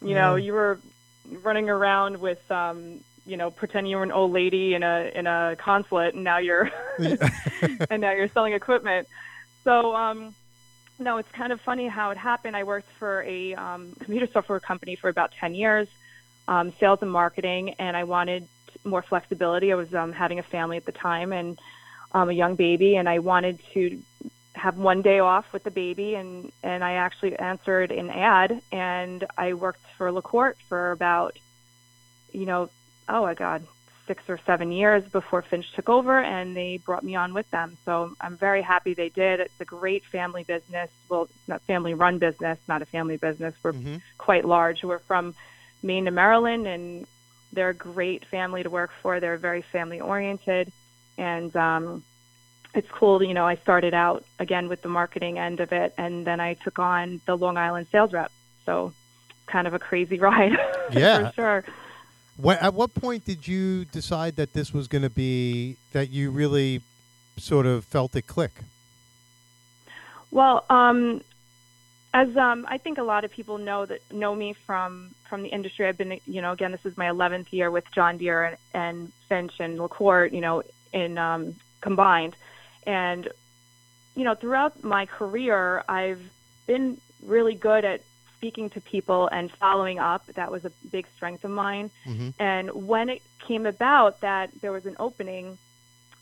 You 0.00 0.14
know, 0.14 0.36
you 0.36 0.52
were 0.52 0.78
running 1.42 1.68
around 1.68 2.20
with 2.20 2.50
um 2.50 3.00
you 3.26 3.36
know 3.36 3.50
pretending 3.50 3.90
you 3.90 3.96
were 3.96 4.02
an 4.02 4.12
old 4.12 4.32
lady 4.32 4.74
in 4.74 4.82
a 4.82 5.10
in 5.14 5.26
a 5.26 5.56
consulate 5.58 6.14
and 6.14 6.24
now 6.24 6.38
you're 6.38 6.70
and 7.90 8.00
now 8.00 8.12
you're 8.12 8.28
selling 8.28 8.54
equipment 8.54 9.06
so 9.64 9.94
um 9.94 10.34
no 10.98 11.18
it's 11.18 11.30
kind 11.32 11.52
of 11.52 11.60
funny 11.60 11.86
how 11.86 12.10
it 12.10 12.16
happened 12.16 12.56
i 12.56 12.64
worked 12.64 12.90
for 12.98 13.22
a 13.22 13.54
um, 13.54 13.92
computer 14.00 14.26
software 14.32 14.60
company 14.60 14.96
for 14.96 15.08
about 15.08 15.32
10 15.32 15.54
years 15.54 15.88
um, 16.48 16.72
sales 16.80 17.00
and 17.02 17.12
marketing 17.12 17.74
and 17.78 17.96
i 17.96 18.04
wanted 18.04 18.48
more 18.84 19.02
flexibility. 19.02 19.72
I 19.72 19.76
was 19.76 19.94
um, 19.94 20.12
having 20.12 20.38
a 20.38 20.42
family 20.42 20.76
at 20.76 20.84
the 20.84 20.92
time 20.92 21.32
and 21.32 21.58
um, 22.12 22.30
a 22.30 22.32
young 22.32 22.54
baby 22.54 22.96
and 22.96 23.06
i 23.06 23.18
wanted 23.18 23.60
to 23.74 24.02
have 24.58 24.76
one 24.76 25.02
day 25.02 25.20
off 25.20 25.52
with 25.52 25.62
the 25.62 25.70
baby 25.70 26.14
and 26.14 26.52
and 26.62 26.84
I 26.84 26.94
actually 26.94 27.36
answered 27.36 27.92
an 27.92 28.10
ad 28.10 28.60
and 28.72 29.24
I 29.36 29.54
worked 29.54 29.84
for 29.96 30.10
LaCorte 30.10 30.58
for 30.68 30.90
about 30.90 31.38
you 32.32 32.44
know 32.44 32.68
oh 33.08 33.22
my 33.22 33.34
god 33.34 33.66
six 34.06 34.22
or 34.28 34.40
seven 34.46 34.72
years 34.72 35.04
before 35.04 35.42
Finch 35.42 35.70
took 35.74 35.88
over 35.88 36.18
and 36.18 36.56
they 36.56 36.78
brought 36.78 37.04
me 37.04 37.14
on 37.14 37.34
with 37.34 37.48
them. 37.50 37.76
So 37.84 38.14
I'm 38.22 38.38
very 38.38 38.62
happy 38.62 38.94
they 38.94 39.10
did. 39.10 39.38
It's 39.38 39.60
a 39.60 39.66
great 39.66 40.04
family 40.06 40.44
business. 40.44 40.90
Well 41.08 41.24
it's 41.24 41.48
not 41.48 41.62
family 41.62 41.94
run 41.94 42.18
business 42.18 42.58
not 42.68 42.82
a 42.82 42.86
family 42.86 43.16
business. 43.16 43.54
We're 43.62 43.72
mm-hmm. 43.72 43.96
quite 44.18 44.44
large. 44.44 44.82
We're 44.82 44.98
from 44.98 45.34
Maine 45.82 46.06
to 46.06 46.10
Maryland 46.10 46.66
and 46.66 47.06
they're 47.52 47.70
a 47.70 47.74
great 47.74 48.24
family 48.26 48.62
to 48.62 48.70
work 48.70 48.90
for 49.02 49.20
they're 49.20 49.36
very 49.36 49.62
family 49.62 50.00
oriented 50.00 50.72
and 51.16 51.54
um 51.56 52.02
it's 52.74 52.88
cool. 52.90 53.22
You 53.22 53.34
know, 53.34 53.46
I 53.46 53.56
started 53.56 53.94
out 53.94 54.24
again 54.38 54.68
with 54.68 54.82
the 54.82 54.88
marketing 54.88 55.38
end 55.38 55.60
of 55.60 55.72
it, 55.72 55.94
and 55.96 56.26
then 56.26 56.40
I 56.40 56.54
took 56.54 56.78
on 56.78 57.20
the 57.26 57.36
Long 57.36 57.56
Island 57.56 57.86
sales 57.90 58.12
rep. 58.12 58.30
So, 58.66 58.92
kind 59.46 59.66
of 59.66 59.74
a 59.74 59.78
crazy 59.78 60.18
ride. 60.28 60.56
Yeah, 60.92 61.30
for 61.30 61.34
sure. 61.34 61.64
When, 62.36 62.56
at 62.58 62.74
what 62.74 62.94
point 62.94 63.24
did 63.24 63.48
you 63.48 63.84
decide 63.84 64.36
that 64.36 64.52
this 64.52 64.72
was 64.72 64.86
going 64.86 65.02
to 65.02 65.10
be 65.10 65.76
that 65.92 66.10
you 66.10 66.30
really 66.30 66.82
sort 67.36 67.66
of 67.66 67.84
felt 67.84 68.14
it 68.14 68.26
click? 68.26 68.52
Well, 70.30 70.64
um, 70.70 71.22
as 72.14 72.36
um, 72.36 72.64
I 72.68 72.78
think 72.78 72.98
a 72.98 73.02
lot 73.02 73.24
of 73.24 73.32
people 73.32 73.58
know 73.58 73.86
that 73.86 74.00
know 74.12 74.34
me 74.34 74.52
from 74.52 75.14
from 75.28 75.42
the 75.42 75.48
industry. 75.48 75.86
I've 75.86 75.98
been, 75.98 76.20
you 76.26 76.42
know, 76.42 76.52
again, 76.52 76.72
this 76.72 76.84
is 76.84 76.96
my 76.96 77.06
11th 77.06 77.52
year 77.52 77.70
with 77.70 77.84
John 77.92 78.18
Deere 78.18 78.44
and, 78.44 78.56
and 78.74 79.12
Finch 79.28 79.52
and 79.60 79.78
LaCorte, 79.78 80.32
you 80.32 80.40
know, 80.40 80.62
in 80.92 81.18
um, 81.18 81.54
combined. 81.80 82.36
And, 82.86 83.28
you 84.14 84.24
know, 84.24 84.34
throughout 84.34 84.82
my 84.82 85.06
career, 85.06 85.84
I've 85.88 86.22
been 86.66 86.98
really 87.22 87.54
good 87.54 87.84
at 87.84 88.02
speaking 88.36 88.70
to 88.70 88.80
people 88.80 89.28
and 89.30 89.50
following 89.50 89.98
up. 89.98 90.26
That 90.26 90.50
was 90.50 90.64
a 90.64 90.70
big 90.90 91.06
strength 91.16 91.44
of 91.44 91.50
mine. 91.50 91.90
Mm-hmm. 92.06 92.30
And 92.38 92.70
when 92.86 93.08
it 93.08 93.22
came 93.46 93.66
about 93.66 94.20
that 94.20 94.50
there 94.60 94.72
was 94.72 94.86
an 94.86 94.96
opening, 94.98 95.58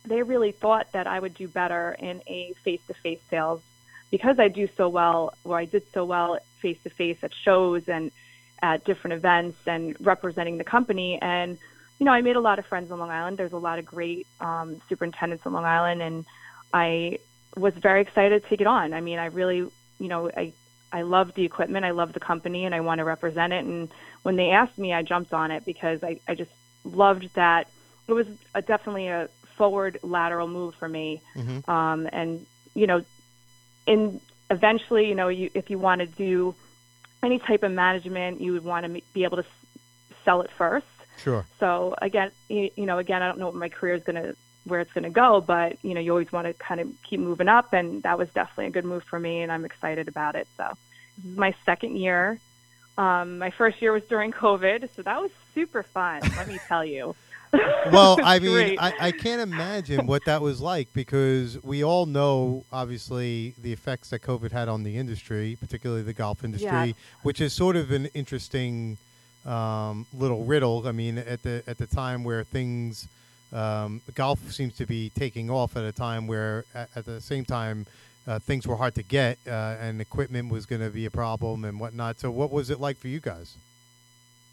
they 0.04 0.22
really 0.22 0.52
thought 0.52 0.92
that 0.92 1.06
I 1.06 1.20
would 1.20 1.34
do 1.34 1.46
better 1.48 1.94
in 1.98 2.22
a 2.26 2.54
face 2.64 2.80
to 2.88 2.94
face 2.94 3.20
sales 3.28 3.60
because 4.10 4.38
I 4.38 4.48
do 4.48 4.68
so 4.76 4.88
well, 4.88 5.34
or 5.44 5.58
I 5.58 5.64
did 5.64 5.82
so 5.92 6.04
well 6.04 6.38
face 6.60 6.78
to 6.84 6.90
face 6.90 7.18
at 7.22 7.32
shows 7.34 7.88
and 7.88 8.10
at 8.62 8.84
different 8.84 9.14
events 9.14 9.58
and 9.66 9.96
representing 10.00 10.58
the 10.58 10.64
company. 10.64 11.18
And, 11.20 11.58
you 11.98 12.06
know, 12.06 12.12
I 12.12 12.22
made 12.22 12.36
a 12.36 12.40
lot 12.40 12.58
of 12.58 12.66
friends 12.66 12.90
on 12.90 12.98
Long 12.98 13.10
Island. 13.10 13.38
There's 13.38 13.52
a 13.52 13.58
lot 13.58 13.78
of 13.78 13.84
great 13.84 14.26
um, 14.40 14.80
superintendents 14.88 15.46
on 15.46 15.52
Long 15.52 15.64
Island. 15.64 16.02
And 16.02 16.24
I 16.72 17.18
was 17.56 17.74
very 17.74 18.02
excited 18.02 18.42
to 18.42 18.48
take 18.48 18.60
it 18.60 18.66
on. 18.66 18.92
I 18.92 19.00
mean, 19.00 19.18
I 19.18 19.26
really, 19.26 19.58
you 19.58 20.08
know, 20.08 20.30
I 20.36 20.52
I 20.92 21.02
love 21.02 21.34
the 21.34 21.44
equipment, 21.44 21.84
I 21.84 21.90
love 21.90 22.12
the 22.12 22.20
company, 22.20 22.64
and 22.64 22.74
I 22.74 22.80
want 22.80 23.00
to 23.00 23.04
represent 23.04 23.52
it. 23.52 23.64
And 23.64 23.88
when 24.22 24.36
they 24.36 24.50
asked 24.50 24.78
me, 24.78 24.92
I 24.92 25.02
jumped 25.02 25.32
on 25.32 25.50
it 25.50 25.64
because 25.64 26.02
I 26.02 26.20
I 26.28 26.34
just 26.34 26.50
loved 26.84 27.34
that. 27.34 27.68
It 28.08 28.12
was 28.12 28.26
a, 28.54 28.62
definitely 28.62 29.08
a 29.08 29.28
forward 29.56 29.98
lateral 30.02 30.48
move 30.48 30.74
for 30.76 30.88
me. 30.88 31.22
Mm-hmm. 31.34 31.68
Um, 31.70 32.08
and 32.12 32.46
you 32.74 32.86
know, 32.86 33.04
in 33.86 34.20
eventually, 34.50 35.08
you 35.08 35.14
know, 35.14 35.28
you 35.28 35.50
if 35.54 35.70
you 35.70 35.78
want 35.78 36.00
to 36.00 36.06
do 36.06 36.54
any 37.22 37.38
type 37.38 37.62
of 37.62 37.72
management, 37.72 38.40
you 38.40 38.52
would 38.52 38.64
want 38.64 38.86
to 38.86 39.02
be 39.12 39.24
able 39.24 39.38
to 39.38 39.44
sell 40.24 40.42
it 40.42 40.50
first. 40.50 40.86
Sure. 41.18 41.46
So 41.58 41.94
again, 42.00 42.30
you, 42.48 42.70
you 42.76 42.86
know, 42.86 42.98
again, 42.98 43.22
I 43.22 43.28
don't 43.28 43.38
know 43.38 43.46
what 43.46 43.54
my 43.54 43.68
career 43.68 43.94
is 43.94 44.02
going 44.02 44.22
to 44.22 44.36
where 44.64 44.80
it's 44.80 44.92
going 44.92 45.04
to 45.04 45.10
go, 45.10 45.40
but 45.40 45.78
you 45.82 45.94
know, 45.94 46.00
you 46.00 46.10
always 46.10 46.32
want 46.32 46.46
to 46.46 46.52
kind 46.54 46.80
of 46.80 46.88
keep 47.08 47.20
moving 47.20 47.48
up, 47.48 47.72
and 47.72 48.02
that 48.02 48.18
was 48.18 48.28
definitely 48.30 48.66
a 48.66 48.70
good 48.70 48.84
move 48.84 49.04
for 49.04 49.18
me, 49.18 49.42
and 49.42 49.52
I'm 49.52 49.64
excited 49.64 50.08
about 50.08 50.34
it. 50.34 50.48
So 50.56 50.72
this 51.18 51.32
is 51.32 51.38
my 51.38 51.54
second 51.64 51.96
year. 51.96 52.40
Um, 52.98 53.38
my 53.38 53.50
first 53.50 53.80
year 53.80 53.92
was 53.92 54.02
during 54.04 54.32
COVID, 54.32 54.88
so 54.96 55.02
that 55.02 55.20
was 55.20 55.30
super 55.54 55.82
fun. 55.82 56.20
let 56.36 56.48
me 56.48 56.58
tell 56.66 56.84
you. 56.84 57.14
well, 57.92 58.18
I 58.22 58.38
mean, 58.38 58.78
I, 58.78 58.92
I, 59.00 59.12
can't 59.12 59.40
imagine 59.40 60.06
what 60.06 60.24
that 60.26 60.40
was 60.42 60.60
like 60.60 60.92
because 60.92 61.62
we 61.62 61.84
all 61.84 62.06
know, 62.06 62.64
obviously, 62.72 63.54
the 63.58 63.72
effects 63.72 64.10
that 64.10 64.22
COVID 64.22 64.52
had 64.52 64.68
on 64.68 64.82
the 64.82 64.96
industry, 64.96 65.56
particularly 65.60 66.02
the 66.02 66.12
golf 66.12 66.44
industry, 66.44 66.68
yeah. 66.68 66.92
which 67.22 67.40
is 67.40 67.52
sort 67.52 67.76
of 67.76 67.90
an 67.90 68.06
interesting 68.06 68.98
um, 69.44 70.06
little 70.12 70.44
riddle. 70.44 70.86
I 70.86 70.92
mean, 70.92 71.18
at 71.18 71.42
the 71.42 71.62
at 71.66 71.78
the 71.78 71.86
time 71.86 72.24
where 72.24 72.44
things 72.44 73.08
um, 73.52 74.02
golf 74.14 74.50
seems 74.52 74.76
to 74.76 74.86
be 74.86 75.10
taking 75.10 75.50
off 75.50 75.76
at 75.76 75.84
a 75.84 75.92
time 75.92 76.26
where, 76.26 76.64
at, 76.74 76.90
at 76.96 77.04
the 77.04 77.20
same 77.20 77.44
time, 77.44 77.86
uh, 78.26 78.38
things 78.38 78.66
were 78.66 78.76
hard 78.76 78.94
to 78.96 79.02
get 79.02 79.38
uh, 79.46 79.76
and 79.80 80.00
equipment 80.00 80.50
was 80.50 80.66
going 80.66 80.82
to 80.82 80.90
be 80.90 81.06
a 81.06 81.10
problem 81.10 81.64
and 81.64 81.78
whatnot. 81.78 82.18
So, 82.18 82.30
what 82.30 82.50
was 82.50 82.70
it 82.70 82.80
like 82.80 82.98
for 82.98 83.08
you 83.08 83.20
guys? 83.20 83.56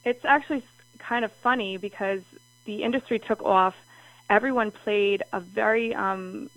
It's 0.05 0.23
actually 0.25 0.63
kind 0.99 1.25
of 1.25 1.31
funny 1.31 1.77
because 1.77 2.21
the 2.65 2.83
industry 2.83 3.19
took 3.19 3.43
off. 3.43 3.75
Everyone 4.29 4.71
played 4.71 5.23
a 5.31 5.39
very, 5.39 5.93
um, 5.93 6.49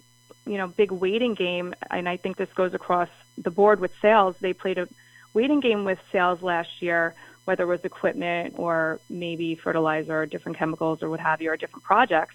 you 0.46 0.56
know, 0.56 0.68
big 0.68 0.92
waiting 0.92 1.34
game, 1.34 1.74
and 1.90 2.08
I 2.08 2.16
think 2.16 2.36
this 2.36 2.52
goes 2.52 2.74
across 2.74 3.08
the 3.36 3.50
board 3.50 3.80
with 3.80 3.92
sales. 4.00 4.36
They 4.38 4.52
played 4.52 4.78
a 4.78 4.88
waiting 5.34 5.60
game 5.60 5.84
with 5.84 5.98
sales 6.12 6.42
last 6.42 6.80
year 6.80 7.14
whether 7.46 7.62
it 7.62 7.66
was 7.66 7.84
equipment 7.84 8.54
or 8.58 9.00
maybe 9.08 9.54
fertilizer 9.54 10.22
or 10.22 10.26
different 10.26 10.58
chemicals 10.58 11.02
or 11.02 11.08
what 11.08 11.20
have 11.20 11.40
you, 11.40 11.50
or 11.50 11.56
different 11.56 11.84
projects. 11.84 12.34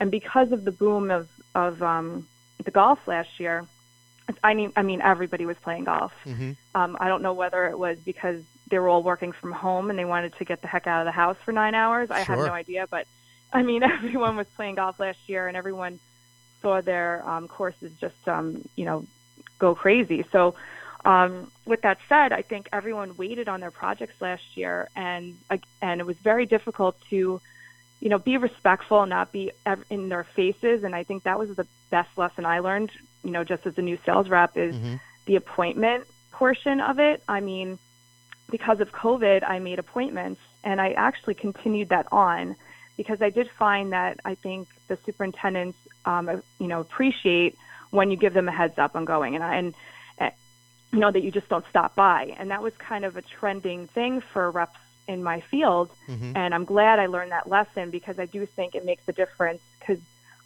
And 0.00 0.10
because 0.10 0.52
of 0.52 0.64
the 0.64 0.72
boom 0.72 1.10
of, 1.10 1.28
of 1.54 1.82
um, 1.82 2.28
the 2.64 2.72
golf 2.72 2.98
last 3.06 3.38
year, 3.38 3.64
I 4.42 4.54
mean, 4.54 4.72
I 4.76 4.82
mean, 4.82 5.00
everybody 5.00 5.46
was 5.46 5.56
playing 5.58 5.84
golf. 5.84 6.12
Mm-hmm. 6.26 6.52
Um, 6.74 6.96
I 7.00 7.08
don't 7.08 7.22
know 7.22 7.34
whether 7.34 7.66
it 7.68 7.78
was 7.78 7.98
because 8.00 8.42
they 8.68 8.78
were 8.78 8.88
all 8.88 9.02
working 9.02 9.32
from 9.32 9.52
home 9.52 9.90
and 9.90 9.98
they 9.98 10.04
wanted 10.04 10.34
to 10.36 10.44
get 10.44 10.60
the 10.62 10.68
heck 10.68 10.86
out 10.86 11.00
of 11.00 11.06
the 11.06 11.12
house 11.12 11.36
for 11.44 11.52
nine 11.52 11.74
hours. 11.74 12.10
I 12.10 12.20
have 12.20 12.38
no 12.38 12.52
idea, 12.52 12.86
but 12.88 13.06
I 13.52 13.62
mean, 13.62 13.82
everyone 13.84 14.36
was 14.36 14.46
playing 14.48 14.76
golf 14.76 15.00
last 15.00 15.28
year, 15.28 15.48
and 15.48 15.56
everyone 15.56 15.98
saw 16.60 16.80
their 16.80 17.26
um, 17.28 17.48
courses 17.48 17.92
just, 18.00 18.28
um, 18.28 18.68
you 18.76 18.84
know, 18.84 19.06
go 19.58 19.74
crazy. 19.74 20.24
So 20.32 20.54
um, 21.04 21.50
with 21.64 21.82
that 21.82 21.98
said, 22.08 22.32
I 22.32 22.42
think 22.42 22.68
everyone 22.72 23.16
waited 23.16 23.48
on 23.48 23.60
their 23.60 23.70
projects 23.70 24.20
last 24.20 24.56
year, 24.56 24.88
and 24.96 25.38
and 25.80 26.00
it 26.00 26.06
was 26.06 26.16
very 26.18 26.46
difficult 26.46 27.00
to, 27.10 27.40
you 28.00 28.08
know, 28.08 28.18
be 28.18 28.36
respectful 28.36 29.02
and 29.02 29.10
not 29.10 29.32
be 29.32 29.52
in 29.90 30.08
their 30.08 30.24
faces. 30.24 30.84
And 30.84 30.94
I 30.94 31.04
think 31.04 31.22
that 31.22 31.38
was 31.38 31.54
the 31.54 31.66
best 31.90 32.16
lesson 32.18 32.44
I 32.44 32.58
learned, 32.58 32.90
you 33.22 33.30
know, 33.30 33.44
just 33.44 33.66
as 33.66 33.78
a 33.78 33.82
new 33.82 33.98
sales 34.04 34.28
rep, 34.28 34.56
is 34.56 34.74
mm-hmm. 34.74 34.96
the 35.26 35.36
appointment 35.36 36.04
portion 36.32 36.80
of 36.80 36.98
it. 36.98 37.22
I 37.28 37.40
mean, 37.40 37.78
because 38.50 38.80
of 38.80 38.92
COVID, 38.92 39.42
I 39.46 39.58
made 39.58 39.78
appointments, 39.78 40.40
and 40.64 40.80
I 40.80 40.92
actually 40.92 41.34
continued 41.34 41.90
that 41.90 42.06
on 42.12 42.56
because 42.96 43.22
I 43.22 43.30
did 43.30 43.48
find 43.50 43.92
that 43.92 44.18
I 44.24 44.34
think 44.34 44.68
the 44.88 44.98
superintendents, 45.06 45.78
um, 46.04 46.42
you 46.58 46.66
know, 46.66 46.80
appreciate 46.80 47.56
when 47.90 48.10
you 48.10 48.16
give 48.16 48.34
them 48.34 48.48
a 48.48 48.52
heads 48.52 48.78
up 48.78 48.96
on 48.96 49.04
going, 49.04 49.34
and 49.34 49.44
I, 49.44 49.56
and 49.56 49.74
you 50.92 50.98
know 51.00 51.10
that 51.10 51.22
you 51.22 51.30
just 51.30 51.48
don't 51.48 51.64
stop 51.68 51.94
by 51.94 52.34
and 52.38 52.50
that 52.50 52.62
was 52.62 52.72
kind 52.78 53.04
of 53.04 53.16
a 53.16 53.22
trending 53.22 53.86
thing 53.88 54.20
for 54.20 54.50
reps 54.50 54.78
in 55.06 55.22
my 55.22 55.40
field 55.40 55.90
mm-hmm. 56.06 56.32
and 56.34 56.54
i'm 56.54 56.64
glad 56.64 56.98
i 56.98 57.06
learned 57.06 57.32
that 57.32 57.48
lesson 57.48 57.90
because 57.90 58.18
i 58.18 58.26
do 58.26 58.46
think 58.46 58.74
it 58.74 58.84
makes 58.84 59.06
a 59.08 59.12
difference 59.12 59.60
because 59.78 59.98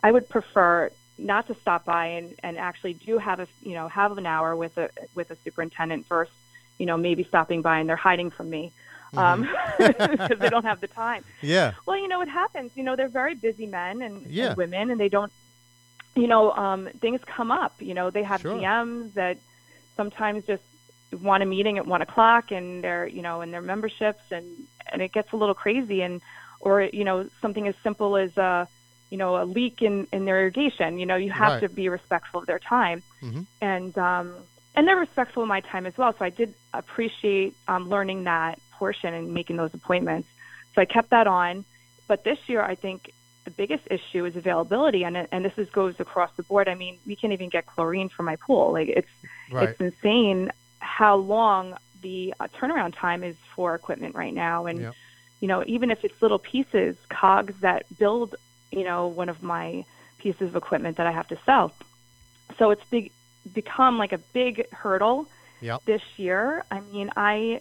i 0.02 0.10
would 0.10 0.28
prefer 0.28 0.90
not 1.18 1.46
to 1.46 1.54
stop 1.54 1.84
by 1.84 2.06
and, 2.06 2.34
and 2.42 2.58
actually 2.58 2.94
do 2.94 3.18
have 3.18 3.38
a 3.38 3.46
you 3.62 3.74
know 3.74 3.88
have 3.88 4.16
an 4.18 4.26
hour 4.26 4.56
with 4.56 4.76
a 4.78 4.90
with 5.14 5.30
a 5.30 5.36
superintendent 5.44 6.06
first 6.06 6.32
you 6.78 6.86
know 6.86 6.96
maybe 6.96 7.24
stopping 7.24 7.62
by 7.62 7.78
and 7.78 7.88
they're 7.88 7.96
hiding 7.96 8.30
from 8.30 8.50
me 8.50 8.72
because 9.10 9.40
mm-hmm. 9.44 10.22
um, 10.32 10.38
they 10.38 10.48
don't 10.48 10.64
have 10.64 10.80
the 10.80 10.88
time 10.88 11.24
yeah 11.40 11.72
well 11.86 11.98
you 11.98 12.08
know 12.08 12.18
what 12.18 12.28
happens 12.28 12.72
you 12.74 12.82
know 12.82 12.96
they're 12.96 13.08
very 13.08 13.34
busy 13.34 13.66
men 13.66 14.02
and, 14.02 14.26
yeah. 14.26 14.48
and 14.48 14.56
women 14.56 14.90
and 14.90 15.00
they 15.00 15.08
don't 15.08 15.32
you 16.14 16.26
know 16.26 16.52
um 16.52 16.88
things 17.00 17.20
come 17.26 17.50
up 17.50 17.74
you 17.80 17.94
know 17.94 18.10
they 18.10 18.22
have 18.22 18.40
sure. 18.40 18.54
gms 18.54 19.12
that 19.14 19.38
sometimes 19.96 20.44
just 20.46 20.62
want 21.20 21.42
a 21.42 21.46
meeting 21.46 21.78
at 21.78 21.86
one 21.86 22.02
o'clock 22.02 22.50
and 22.50 22.82
their 22.82 23.06
you 23.06 23.22
know 23.22 23.42
and 23.42 23.52
their 23.52 23.60
memberships 23.60 24.22
and 24.30 24.46
and 24.90 25.02
it 25.02 25.12
gets 25.12 25.32
a 25.32 25.36
little 25.36 25.54
crazy 25.54 26.00
and 26.02 26.22
or 26.60 26.82
you 26.82 27.04
know 27.04 27.28
something 27.40 27.68
as 27.68 27.74
simple 27.82 28.16
as 28.16 28.36
a 28.38 28.66
you 29.10 29.18
know 29.18 29.42
a 29.42 29.44
leak 29.44 29.82
in 29.82 30.06
in 30.12 30.24
their 30.24 30.40
irrigation 30.40 30.98
you 30.98 31.04
know 31.04 31.16
you 31.16 31.30
have 31.30 31.52
right. 31.52 31.60
to 31.60 31.68
be 31.68 31.88
respectful 31.88 32.40
of 32.40 32.46
their 32.46 32.58
time 32.58 33.02
mm-hmm. 33.20 33.42
and 33.60 33.98
um 33.98 34.34
and 34.74 34.86
they're 34.86 34.96
respectful 34.96 35.42
of 35.42 35.48
my 35.48 35.60
time 35.60 35.86
as 35.86 35.96
well 35.96 36.12
so 36.12 36.24
i 36.24 36.30
did 36.30 36.54
appreciate 36.72 37.54
um 37.68 37.88
learning 37.88 38.24
that 38.24 38.58
portion 38.72 39.14
and 39.14 39.32
making 39.32 39.56
those 39.56 39.72
appointments 39.74 40.28
so 40.74 40.80
i 40.80 40.84
kept 40.84 41.10
that 41.10 41.26
on 41.26 41.64
but 42.08 42.24
this 42.24 42.38
year 42.48 42.62
i 42.62 42.74
think 42.74 43.12
the 43.44 43.50
biggest 43.50 43.84
issue 43.90 44.24
is 44.24 44.36
availability, 44.36 45.04
and 45.04 45.16
and 45.16 45.44
this 45.44 45.56
is 45.56 45.68
goes 45.70 45.98
across 45.98 46.30
the 46.36 46.42
board. 46.42 46.68
I 46.68 46.74
mean, 46.74 46.98
we 47.06 47.16
can't 47.16 47.32
even 47.32 47.48
get 47.48 47.66
chlorine 47.66 48.08
for 48.08 48.22
my 48.22 48.36
pool. 48.36 48.72
Like 48.72 48.88
it's 48.88 49.08
right. 49.50 49.70
it's 49.70 49.80
insane 49.80 50.50
how 50.78 51.16
long 51.16 51.76
the 52.02 52.34
uh, 52.40 52.48
turnaround 52.58 52.94
time 52.96 53.22
is 53.24 53.36
for 53.54 53.74
equipment 53.74 54.14
right 54.14 54.34
now, 54.34 54.66
and 54.66 54.80
yep. 54.80 54.94
you 55.40 55.48
know 55.48 55.64
even 55.66 55.90
if 55.90 56.04
it's 56.04 56.20
little 56.22 56.38
pieces, 56.38 56.96
cogs 57.08 57.54
that 57.60 57.84
build 57.98 58.36
you 58.70 58.84
know 58.84 59.08
one 59.08 59.28
of 59.28 59.42
my 59.42 59.84
pieces 60.18 60.48
of 60.48 60.56
equipment 60.56 60.96
that 60.98 61.06
I 61.06 61.12
have 61.12 61.28
to 61.28 61.38
sell. 61.44 61.72
So 62.58 62.70
it's 62.70 62.84
big 62.90 63.10
become 63.52 63.98
like 63.98 64.12
a 64.12 64.18
big 64.18 64.70
hurdle 64.72 65.28
yep. 65.60 65.84
this 65.84 66.02
year. 66.16 66.64
I 66.70 66.80
mean, 66.80 67.10
I 67.16 67.60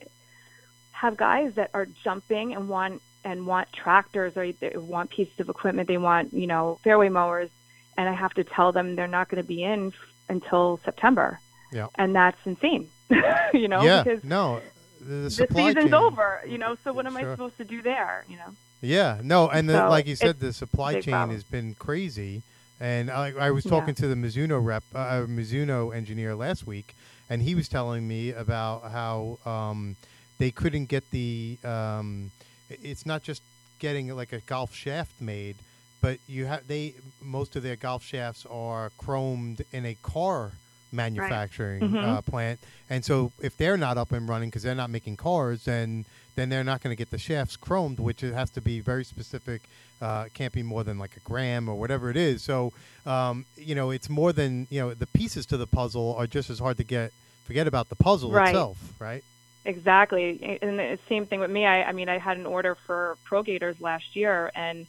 have 0.91 1.17
guys 1.17 1.53
that 1.55 1.71
are 1.73 1.87
jumping 2.03 2.53
and 2.53 2.69
want 2.69 3.01
and 3.23 3.45
want 3.45 3.71
tractors 3.71 4.35
or 4.35 4.51
they 4.51 4.73
want 4.75 5.09
pieces 5.09 5.39
of 5.39 5.49
equipment, 5.49 5.87
they 5.87 5.97
want, 5.97 6.33
you 6.33 6.47
know, 6.47 6.79
fairway 6.83 7.09
mowers, 7.09 7.49
and 7.97 8.09
I 8.09 8.13
have 8.13 8.33
to 8.33 8.43
tell 8.43 8.71
them 8.71 8.95
they're 8.95 9.07
not 9.07 9.29
going 9.29 9.41
to 9.41 9.47
be 9.47 9.63
in 9.63 9.87
f- 9.87 9.93
until 10.29 10.79
September. 10.83 11.39
Yeah. 11.71 11.87
And 11.95 12.15
that's 12.15 12.39
insane. 12.45 12.89
you 13.53 13.67
know, 13.67 13.83
yeah, 13.83 14.03
because 14.03 14.23
no, 14.23 14.61
the, 14.99 15.05
the 15.05 15.29
season's 15.29 15.85
chain. 15.85 15.93
over, 15.93 16.41
you 16.47 16.57
know, 16.57 16.75
so 16.83 16.93
what 16.93 17.05
am 17.05 17.13
sure. 17.13 17.29
I 17.29 17.33
supposed 17.33 17.57
to 17.57 17.65
do 17.65 17.81
there, 17.81 18.25
you 18.27 18.37
know? 18.37 18.55
Yeah, 18.81 19.19
no, 19.23 19.49
and 19.49 19.69
the, 19.69 19.73
so 19.73 19.89
like 19.89 20.07
you 20.07 20.15
said, 20.15 20.39
the 20.39 20.53
supply 20.53 20.93
chain 21.01 21.13
problem. 21.13 21.35
has 21.35 21.43
been 21.43 21.75
crazy. 21.75 22.41
And 22.81 23.11
I, 23.11 23.31
I 23.39 23.51
was 23.51 23.63
talking 23.63 23.89
yeah. 23.89 24.01
to 24.01 24.07
the 24.07 24.15
Mizuno 24.15 24.63
rep, 24.63 24.83
uh, 24.95 25.25
Mizuno 25.27 25.95
engineer 25.95 26.33
last 26.33 26.65
week, 26.65 26.95
and 27.29 27.39
he 27.39 27.53
was 27.53 27.69
telling 27.69 28.07
me 28.07 28.31
about 28.31 28.91
how 28.91 29.37
um, 29.45 29.95
they 30.39 30.49
couldn't 30.49 30.85
get 30.85 31.09
the 31.11 31.59
um, 31.63 32.31
it's 32.69 33.05
not 33.05 33.21
just 33.21 33.43
getting 33.77 34.07
like 34.15 34.33
a 34.33 34.39
golf 34.39 34.73
shaft 34.73 35.21
made, 35.21 35.57
but 36.01 36.17
you 36.27 36.45
have 36.45 36.67
they 36.67 36.95
most 37.21 37.55
of 37.55 37.61
their 37.61 37.75
golf 37.75 38.03
shafts 38.03 38.47
are 38.49 38.89
chromed 38.97 39.61
in 39.71 39.85
a 39.85 39.95
car 40.01 40.53
manufacturing 40.91 41.81
right. 41.81 41.91
mm-hmm. 41.91 42.09
uh, 42.09 42.21
plant, 42.21 42.59
and 42.89 43.03
so 43.03 43.31
if 43.41 43.57
they're 43.57 43.77
not 43.77 43.97
up 43.97 44.11
and 44.11 44.27
running 44.27 44.49
because 44.49 44.63
they're 44.63 44.75
not 44.75 44.89
making 44.89 45.17
cars, 45.17 45.65
then 45.65 46.05
then 46.35 46.49
they're 46.49 46.63
not 46.63 46.81
going 46.81 46.91
to 46.91 46.97
get 46.97 47.11
the 47.11 47.17
shafts 47.17 47.57
chromed, 47.57 47.99
which 47.99 48.23
it 48.23 48.33
has 48.33 48.49
to 48.51 48.61
be 48.61 48.79
very 48.79 49.03
specific. 49.03 49.63
Uh, 50.01 50.25
can't 50.33 50.53
be 50.53 50.63
more 50.63 50.83
than 50.83 50.97
like 50.97 51.15
a 51.17 51.19
gram 51.19 51.69
or 51.69 51.75
whatever 51.75 52.09
it 52.09 52.17
is. 52.17 52.41
So 52.41 52.73
um, 53.05 53.45
you 53.55 53.75
know, 53.75 53.91
it's 53.91 54.09
more 54.09 54.33
than 54.33 54.67
you 54.69 54.81
know. 54.81 54.93
The 54.93 55.07
pieces 55.07 55.45
to 55.47 55.57
the 55.57 55.67
puzzle 55.67 56.15
are 56.17 56.27
just 56.27 56.49
as 56.49 56.59
hard 56.59 56.77
to 56.77 56.83
get. 56.83 57.11
Forget 57.45 57.67
about 57.67 57.89
the 57.89 57.95
puzzle 57.95 58.31
right. 58.31 58.49
itself, 58.49 58.77
right? 58.99 59.23
Exactly. 59.65 60.59
And 60.61 60.79
the 60.79 60.99
same 61.09 61.25
thing 61.25 61.39
with 61.39 61.51
me. 61.51 61.65
I, 61.65 61.83
I 61.83 61.91
mean, 61.91 62.07
I 62.07 62.17
had 62.17 62.37
an 62.37 62.45
order 62.45 62.75
for 62.75 63.17
Pro 63.23 63.43
Gators 63.43 63.81
last 63.81 64.15
year, 64.15 64.51
and 64.55 64.87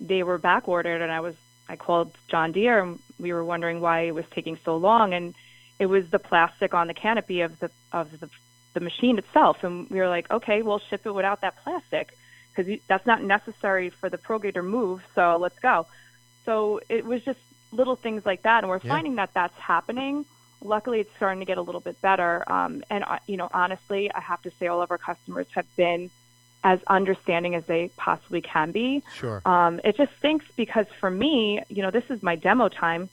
they 0.00 0.22
were 0.22 0.38
back 0.38 0.68
ordered, 0.68 1.02
and 1.02 1.10
I 1.10 1.20
was 1.20 1.34
I 1.68 1.76
called 1.76 2.16
John 2.28 2.52
Deere, 2.52 2.80
and 2.80 2.98
we 3.18 3.32
were 3.32 3.44
wondering 3.44 3.80
why 3.80 4.00
it 4.00 4.14
was 4.14 4.24
taking 4.30 4.58
so 4.64 4.76
long, 4.76 5.14
and 5.14 5.34
it 5.78 5.86
was 5.86 6.08
the 6.10 6.18
plastic 6.18 6.74
on 6.74 6.86
the 6.86 6.94
canopy 6.94 7.40
of 7.40 7.58
the 7.58 7.70
of 7.92 8.18
the 8.20 8.28
the 8.74 8.80
machine 8.80 9.18
itself, 9.18 9.62
and 9.62 9.88
we 9.88 9.98
were 9.98 10.08
like, 10.08 10.30
okay, 10.30 10.62
we'll 10.62 10.80
ship 10.80 11.06
it 11.06 11.14
without 11.14 11.42
that 11.42 11.56
plastic 11.62 12.12
because 12.54 12.80
that's 12.88 13.06
not 13.06 13.22
necessary 13.22 13.90
for 13.90 14.08
the 14.08 14.18
Pro 14.18 14.38
Gator 14.38 14.62
move. 14.62 15.02
So 15.14 15.36
let's 15.40 15.58
go. 15.58 15.86
So 16.44 16.80
it 16.88 17.04
was 17.04 17.22
just 17.22 17.38
little 17.72 17.96
things 17.96 18.26
like 18.26 18.42
that, 18.42 18.64
and 18.64 18.68
we're 18.68 18.80
yeah. 18.82 18.92
finding 18.92 19.16
that 19.16 19.32
that's 19.34 19.58
happening 19.58 20.24
luckily 20.64 21.00
it's 21.00 21.14
starting 21.16 21.40
to 21.40 21.44
get 21.44 21.58
a 21.58 21.62
little 21.62 21.80
bit 21.80 22.00
better. 22.00 22.42
Um, 22.50 22.82
and 22.90 23.04
uh, 23.04 23.18
you 23.26 23.36
know, 23.36 23.48
honestly, 23.52 24.10
I 24.12 24.20
have 24.20 24.42
to 24.42 24.50
say 24.58 24.66
all 24.66 24.82
of 24.82 24.90
our 24.90 24.98
customers 24.98 25.46
have 25.54 25.66
been 25.76 26.10
as 26.64 26.80
understanding 26.86 27.54
as 27.54 27.66
they 27.66 27.90
possibly 27.96 28.40
can 28.40 28.72
be. 28.72 29.02
Sure. 29.14 29.42
Um, 29.44 29.80
it 29.84 29.96
just 29.96 30.16
stinks 30.18 30.46
because 30.56 30.86
for 30.98 31.10
me, 31.10 31.62
you 31.68 31.82
know, 31.82 31.90
this 31.90 32.10
is 32.10 32.22
my 32.22 32.36
demo 32.36 32.68
time. 32.68 33.10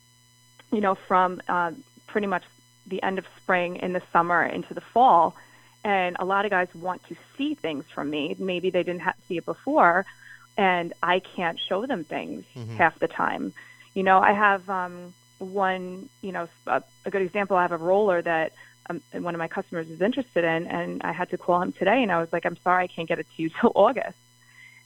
You 0.71 0.79
know, 0.79 0.95
from 0.95 1.41
uh, 1.49 1.71
pretty 2.11 2.27
much 2.27 2.43
the 2.85 3.01
end 3.03 3.17
of 3.19 3.25
spring, 3.37 3.77
in 3.77 3.93
the 3.93 4.01
summer, 4.11 4.43
into 4.43 4.73
the 4.73 4.81
fall. 4.81 5.35
And 5.83 6.15
a 6.19 6.25
lot 6.25 6.45
of 6.45 6.51
guys 6.51 6.67
want 6.75 7.03
to 7.09 7.15
see 7.37 7.55
things 7.55 7.85
from 7.93 8.09
me. 8.09 8.35
Maybe 8.37 8.69
they 8.69 8.83
didn't 8.83 9.01
have 9.01 9.15
see 9.27 9.37
it 9.37 9.45
before, 9.45 10.05
and 10.57 10.93
I 11.01 11.19
can't 11.35 11.59
show 11.59 11.85
them 11.85 12.03
things 12.03 12.45
Mhm. 12.55 12.75
half 12.77 12.99
the 12.99 13.07
time. 13.07 13.53
You 13.95 14.03
know, 14.03 14.19
I 14.19 14.33
have 14.33 14.69
um, 14.69 15.13
one, 15.39 16.09
you 16.21 16.31
know, 16.31 16.47
a, 16.67 16.83
a 17.05 17.09
good 17.09 17.23
example. 17.23 17.57
I 17.57 17.63
have 17.63 17.71
a 17.71 17.77
roller 17.77 18.21
that 18.21 18.51
um, 18.89 19.01
one 19.27 19.33
of 19.33 19.39
my 19.39 19.47
customers 19.47 19.89
is 19.89 20.01
interested 20.01 20.43
in, 20.43 20.67
and 20.67 21.01
I 21.03 21.13
had 21.13 21.29
to 21.31 21.37
call 21.37 21.61
him 21.61 21.71
today, 21.71 22.01
and 22.03 22.11
I 22.11 22.19
was 22.19 22.31
like, 22.33 22.45
I'm 22.45 22.57
sorry, 22.57 22.83
I 22.83 22.87
can't 22.87 23.07
get 23.07 23.19
it 23.19 23.27
to 23.35 23.41
you 23.43 23.49
till 23.59 23.71
August. 23.85 24.17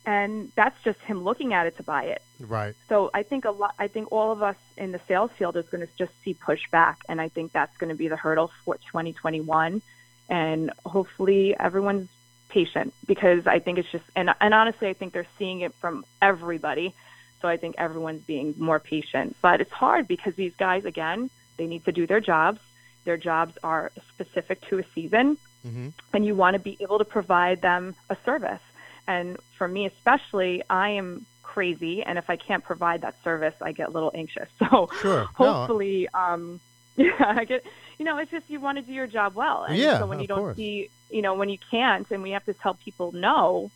And 0.05 0.51
that's 0.55 0.81
just 0.83 0.99
him 1.01 1.23
looking 1.23 1.53
at 1.53 1.65
it 1.67 1.75
to 1.77 1.83
buy 1.83 2.03
it. 2.05 2.21
Right. 2.39 2.75
So 2.89 3.09
I 3.13 3.23
think 3.23 3.45
a 3.45 3.51
lot. 3.51 3.73
I 3.79 3.87
think 3.87 4.11
all 4.11 4.31
of 4.31 4.41
us 4.41 4.57
in 4.77 4.91
the 4.91 4.99
sales 5.07 5.31
field 5.37 5.55
is 5.55 5.67
going 5.69 5.85
to 5.85 5.93
just 5.97 6.11
see 6.23 6.33
pushback, 6.33 6.95
and 7.07 7.21
I 7.21 7.29
think 7.29 7.51
that's 7.51 7.75
going 7.77 7.89
to 7.89 7.95
be 7.95 8.07
the 8.07 8.17
hurdle 8.17 8.51
for 8.63 8.75
2021. 8.75 9.81
And 10.27 10.71
hopefully, 10.85 11.55
everyone's 11.57 12.09
patient 12.49 12.93
because 13.05 13.47
I 13.47 13.59
think 13.59 13.79
it's 13.79 13.91
just 13.91 14.05
and 14.15 14.29
and 14.41 14.53
honestly, 14.53 14.87
I 14.89 14.93
think 14.93 15.13
they're 15.13 15.27
seeing 15.37 15.61
it 15.61 15.73
from 15.75 16.05
everybody. 16.21 16.93
So 17.41 17.47
I 17.47 17.57
think 17.57 17.75
everyone's 17.77 18.23
being 18.23 18.55
more 18.57 18.79
patient. 18.79 19.35
But 19.41 19.61
it's 19.61 19.71
hard 19.71 20.07
because 20.07 20.35
these 20.35 20.55
guys, 20.55 20.85
again, 20.85 21.29
they 21.57 21.67
need 21.67 21.85
to 21.85 21.91
do 21.91 22.07
their 22.07 22.21
jobs. 22.21 22.59
Their 23.03 23.17
jobs 23.17 23.57
are 23.63 23.91
specific 24.13 24.61
to 24.69 24.79
a 24.79 24.83
season, 24.95 25.37
hmm 25.63 25.89
and 26.13 26.25
you 26.25 26.33
want 26.35 26.55
to 26.55 26.59
be 26.59 26.77
able 26.79 26.97
to 26.97 27.05
provide 27.05 27.61
them 27.61 27.95
a 28.09 28.17
service. 28.25 28.61
And 29.07 29.37
for 29.57 29.67
me, 29.67 29.85
especially, 29.85 30.63
I 30.69 30.91
am 30.91 31.25
crazy, 31.55 32.03
and 32.05 32.17
if 32.17 32.27
I 32.29 32.35
can't 32.47 32.63
provide 32.71 32.99
that 33.05 33.15
service, 33.23 33.55
I 33.61 33.71
get 33.71 33.87
a 33.89 33.91
little 33.97 34.11
anxious. 34.13 34.49
So 34.59 34.89
Sure. 35.01 35.21
No. 35.39 35.53
hopefully, 35.53 36.07
um, 36.13 36.59
yeah, 36.97 37.11
I 37.41 37.43
get. 37.45 37.61
You 37.97 38.05
know, 38.05 38.17
it's 38.21 38.31
just 38.31 38.45
you 38.49 38.59
want 38.59 38.77
to 38.77 38.81
do 38.89 38.91
your 39.01 39.07
job 39.07 39.35
well, 39.35 39.63
and 39.63 39.77
Yeah, 39.77 39.99
so 39.99 40.05
when 40.05 40.19
you 40.19 40.27
don't 40.27 40.39
course. 40.45 40.57
see, 40.57 40.89
you 41.09 41.21
know, 41.21 41.33
when 41.39 41.49
you 41.49 41.57
can't, 41.71 42.05
and 42.11 42.21
we 42.21 42.31
have 42.31 42.43
to 42.45 42.53
tell 42.61 42.75
people 42.87 43.07
no, 43.13 43.71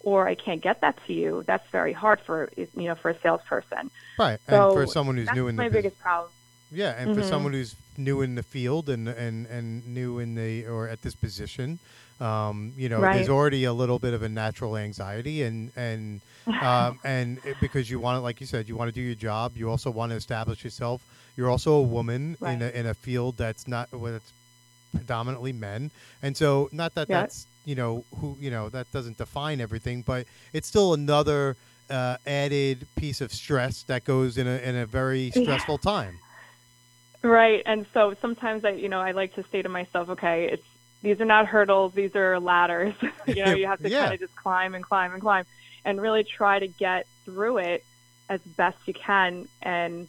or 0.00 0.28
I 0.28 0.36
can't 0.46 0.62
get 0.62 0.80
that 0.84 0.96
to 1.06 1.12
you. 1.12 1.44
That's 1.46 1.68
very 1.78 1.92
hard 1.92 2.20
for 2.26 2.50
you 2.56 2.68
know 2.88 2.94
for 3.02 3.10
a 3.10 3.18
salesperson. 3.20 3.90
Right. 4.18 4.38
So 4.48 4.54
and 4.54 4.72
for 4.76 4.86
someone 4.86 5.16
who's 5.16 5.32
new 5.32 5.48
in 5.48 5.56
the 5.56 5.62
my 5.64 5.68
biggest 5.68 5.98
problem. 5.98 6.30
Yeah, 6.70 6.94
and 6.98 7.16
for 7.16 7.22
Mhm. 7.22 7.28
someone 7.28 7.52
who's 7.52 7.74
new 7.96 8.20
in 8.26 8.34
the 8.36 8.42
field 8.54 8.88
and 8.88 9.08
and 9.08 9.46
and 9.46 9.66
new 9.86 10.18
in 10.18 10.34
the 10.34 10.66
or 10.66 10.88
at 10.88 11.00
this 11.02 11.16
position, 11.16 11.80
um, 12.20 12.72
you 12.76 12.88
know, 12.88 13.08
there's 13.08 13.28
already 13.28 13.64
a 13.64 13.72
little 13.72 13.98
bit 13.98 14.14
of 14.14 14.22
a 14.22 14.28
natural 14.28 14.76
anxiety 14.76 15.42
and 15.42 15.70
and 15.76 16.20
um, 16.60 16.98
and 17.04 17.38
it, 17.44 17.60
because 17.60 17.90
you 17.90 18.00
want 18.00 18.16
to, 18.16 18.20
like 18.20 18.40
you 18.40 18.46
said, 18.46 18.68
you 18.68 18.76
want 18.76 18.88
to 18.88 18.92
do 18.92 19.00
your 19.00 19.14
job. 19.14 19.56
You 19.56 19.70
also 19.70 19.90
want 19.90 20.10
to 20.10 20.16
establish 20.16 20.64
yourself. 20.64 21.06
You're 21.36 21.50
also 21.50 21.72
a 21.74 21.82
woman 21.82 22.36
in 22.42 22.62
a 22.62 22.68
in 22.70 22.86
a 22.86 22.94
field 22.94 23.36
that's 23.36 23.68
not 23.68 23.88
it's 23.92 24.32
predominantly 24.94 25.52
men, 25.52 25.90
and 26.22 26.36
so 26.36 26.68
not 26.72 26.94
that 26.94 27.08
Yeah. 27.08 27.22
that's 27.22 27.46
you 27.64 27.74
know 27.74 28.04
who 28.16 28.36
you 28.40 28.50
know 28.50 28.68
that 28.70 28.90
doesn't 28.90 29.18
define 29.18 29.60
everything, 29.60 30.02
but 30.02 30.26
it's 30.52 30.68
still 30.68 30.94
another. 30.94 31.56
Uh, 31.90 32.18
added 32.26 32.86
piece 32.96 33.22
of 33.22 33.32
stress 33.32 33.82
that 33.84 34.04
goes 34.04 34.36
in 34.36 34.46
a 34.46 34.58
in 34.58 34.76
a 34.76 34.84
very 34.84 35.30
Yeah. 35.34 35.40
stressful 35.42 35.78
time. 35.78 36.20
Right. 37.22 37.62
And 37.66 37.86
so 37.92 38.14
sometimes 38.20 38.64
I, 38.64 38.70
you 38.70 38.88
know, 38.88 39.00
I 39.00 39.10
like 39.10 39.34
to 39.34 39.44
say 39.50 39.62
to 39.62 39.68
myself, 39.68 40.08
okay, 40.10 40.48
it's 40.52 40.66
these 41.02 41.20
are 41.20 41.24
not 41.24 41.46
hurdles, 41.46 41.92
these 41.94 42.14
are 42.14 42.40
ladders. 42.40 42.94
you 43.26 43.44
know, 43.44 43.52
you 43.52 43.66
have 43.66 43.80
to 43.82 43.90
Yeah. 43.90 44.00
kind 44.00 44.14
of 44.14 44.20
just 44.20 44.34
climb 44.34 44.74
and 44.74 44.84
climb 44.84 45.12
and 45.12 45.22
climb 45.22 45.44
and 45.84 46.00
really 46.00 46.24
try 46.36 46.58
to 46.58 46.68
get 46.68 47.06
through 47.24 47.58
it 47.58 47.84
as 48.28 48.40
best 48.56 48.76
you 48.86 48.94
can 48.94 49.48
and 49.62 50.08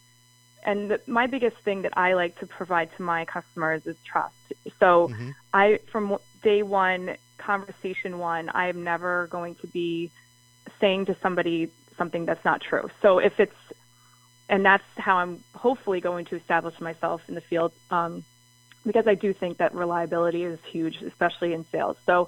and 0.66 0.92
the, 0.92 1.00
my 1.08 1.26
biggest 1.26 1.56
thing 1.64 1.84
that 1.84 1.94
I 1.98 2.14
like 2.16 2.38
to 2.40 2.48
provide 2.48 2.90
to 2.98 3.04
my 3.04 3.24
customers 3.26 3.82
is 3.86 3.96
trust. 4.06 4.36
So 4.80 5.08
Mhm. 5.10 5.36
I 5.54 5.80
from 5.92 6.18
day 6.44 6.64
1 6.64 7.16
conversation 7.38 8.18
1, 8.20 8.50
I 8.50 8.68
am 8.68 8.84
never 8.84 9.28
going 9.28 9.56
to 9.62 9.68
be 9.68 10.12
saying 10.82 11.06
to 11.06 11.16
somebody 11.24 11.72
something 11.98 12.26
that's 12.26 12.44
not 12.44 12.62
true. 12.62 12.90
So 13.02 13.20
if 13.20 13.34
it's 13.40 13.56
and 14.50 14.66
that's 14.66 14.84
how 14.98 15.18
I'm 15.18 15.44
hopefully 15.54 16.02
going 16.02 16.26
to 16.26 16.36
establish 16.36 16.80
myself 16.82 17.22
in 17.30 17.36
the 17.36 17.42
field 17.50 17.72
um, 17.90 18.26
because 18.90 19.06
I 19.06 19.14
do 19.14 19.34
think 19.34 19.58
that 19.60 19.76
reliability 19.76 20.44
is 20.44 20.58
huge, 20.72 20.96
especially 21.04 21.54
in 21.54 21.64
sales. 21.66 21.96
So, 22.08 22.28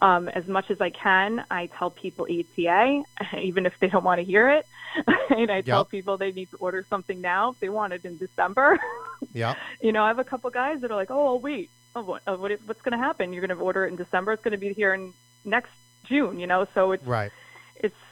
um, 0.00 0.28
as 0.30 0.46
much 0.46 0.70
as 0.70 0.80
I 0.80 0.88
can, 0.88 1.44
I 1.50 1.66
tell 1.66 1.90
people 1.90 2.26
ETA, 2.26 3.02
even 3.38 3.66
if 3.66 3.78
they 3.80 3.88
don't 3.88 4.02
want 4.02 4.18
to 4.18 4.24
hear 4.24 4.48
it. 4.48 4.64
and 5.36 5.50
I 5.52 5.60
tell 5.60 5.84
people 5.84 6.16
they 6.16 6.32
need 6.32 6.50
to 6.52 6.56
order 6.56 6.86
something 6.88 7.20
now 7.20 7.50
if 7.50 7.60
they 7.60 7.68
want 7.68 7.92
it 7.92 8.04
in 8.06 8.16
December. 8.16 8.78
Yeah. 9.34 9.54
you 9.82 9.92
know, 9.92 10.02
I 10.02 10.08
have 10.08 10.18
a 10.18 10.24
couple 10.24 10.48
guys 10.48 10.80
that 10.80 10.90
are 10.90 10.96
like, 10.96 11.10
"Oh, 11.10 11.26
I'll 11.26 11.38
wait. 11.40 11.68
Oh, 11.94 12.02
what, 12.02 12.40
what 12.40 12.50
is, 12.50 12.60
what's 12.64 12.80
going 12.80 12.98
to 12.98 13.04
happen? 13.06 13.34
You're 13.34 13.46
going 13.46 13.56
to 13.56 13.62
order 13.62 13.84
it 13.84 13.90
in 13.90 13.96
December. 13.96 14.32
It's 14.32 14.42
going 14.42 14.52
to 14.52 14.58
be 14.58 14.72
here 14.72 14.94
in 14.94 15.12
next 15.44 15.72
June." 16.04 16.40
You 16.40 16.46
know, 16.46 16.66
so 16.72 16.92
it's 16.92 17.04
Right. 17.04 17.30
it's 17.76 18.02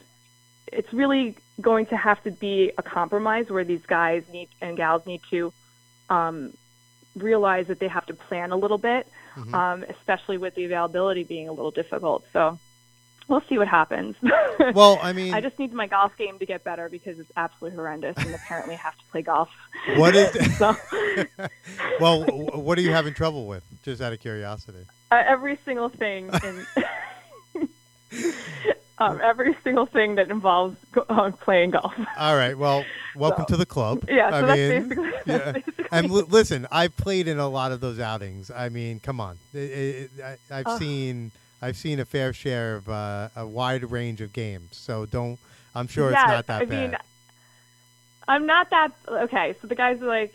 it's 0.71 0.93
really 0.93 1.35
going 1.63 1.87
to 1.87 1.97
have 1.97 2.23
to 2.25 2.31
be 2.31 2.73
a 2.77 2.83
compromise 2.83 3.49
where 3.49 3.65
these 3.65 3.87
guys 3.87 4.25
need 4.31 4.51
and 4.61 4.77
gals 4.77 5.07
need 5.07 5.23
to 5.31 5.51
um, 6.11 6.53
realize 7.23 7.67
that 7.69 7.79
they 7.81 7.89
have 7.89 8.07
to 8.07 8.15
plan 8.15 8.53
a 8.53 8.57
little 8.57 8.79
bit, 8.79 9.07
Mhm. 9.37 9.55
um, 9.55 9.85
especially 9.89 10.39
with 10.39 10.55
the 10.55 10.65
availability 10.65 11.25
being 11.25 11.49
a 11.49 11.53
little 11.53 11.71
difficult. 11.71 12.25
So 12.33 12.59
we'll 13.29 13.43
see 13.49 13.59
what 13.59 13.69
happens. 13.69 14.17
Well, 14.75 14.99
I 15.01 15.13
mean, 15.13 15.33
I 15.35 15.41
just 15.41 15.57
need 15.59 15.73
my 15.73 15.87
golf 15.87 16.17
game 16.17 16.39
to 16.41 16.45
get 16.47 16.65
better 16.65 16.89
because 16.89 17.19
it's 17.21 17.31
absolutely 17.37 17.77
horrendous, 17.77 18.17
and 18.19 18.35
apparently 18.35 18.75
have 18.75 18.97
to 18.99 19.05
play 19.13 19.23
golf. 19.23 19.49
What 19.97 20.15
is- 20.17 20.57
so? 20.59 20.77
well, 22.01 22.25
what 22.25 22.77
are 22.77 22.83
you 22.83 22.91
having 22.91 23.15
trouble 23.15 23.47
with? 23.47 23.63
Just 23.85 24.03
out 24.03 24.13
of 24.13 24.19
curiosity. 24.21 24.85
uh, 25.13 25.23
every 25.27 25.57
single 25.65 25.89
thing 25.89 26.29
in 26.45 26.67
um, 29.01 29.21
every 29.23 29.55
single 29.65 29.87
thing 29.87 30.15
that 30.17 30.31
involves 30.31 30.77
uh, 31.09 31.31
playing 31.41 31.71
golf. 31.71 31.95
All 32.19 32.37
right. 32.37 32.57
Well, 32.59 32.85
welcome 33.17 33.45
So- 33.49 33.55
to 33.55 33.57
the 33.59 33.67
club. 33.67 34.05
Yeah, 34.09 34.29
I 34.29 34.41
so 34.41 34.47
that's 34.47 34.59
mean, 34.59 34.83
basically, 34.89 35.09
yeah. 35.27 35.39
that's 35.39 35.53
basically 35.67 35.85
And 35.93 36.11
l- 36.11 36.27
listen, 36.29 36.67
I've 36.71 36.97
played 36.97 37.29
in 37.29 37.39
a 37.39 37.49
lot 37.49 37.73
of 37.73 37.81
those 37.81 37.99
outings. 38.01 38.51
I 38.51 38.69
mean, 38.69 39.01
come 39.01 39.21
on. 39.21 39.39
It, 39.55 39.59
it, 39.59 40.11
I, 40.25 40.37
I've 40.61 40.67
Ugh. 40.67 40.79
seen 40.79 41.33
I've 41.61 41.77
seen 41.77 41.99
a 42.01 42.05
fair 42.05 42.33
share 42.33 42.77
of 42.77 42.89
uh, 42.89 43.29
a 43.37 43.47
wide 43.47 43.91
range 43.91 44.21
of 44.21 44.33
games. 44.33 44.77
So 44.77 45.07
don't. 45.07 45.39
I'm 45.75 45.87
sure 45.89 46.11
yeah, 46.11 46.23
it's 46.23 46.29
not 46.29 46.47
that 46.47 46.47
bad. 46.47 46.63
I 46.63 46.65
bad. 46.65 46.91
mean, 46.91 46.99
I'm 48.27 48.47
not 48.47 48.71
that 48.71 48.93
okay. 49.09 49.55
So 49.61 49.67
the 49.69 49.75
guys 49.75 50.01
are 50.03 50.07
like, 50.07 50.35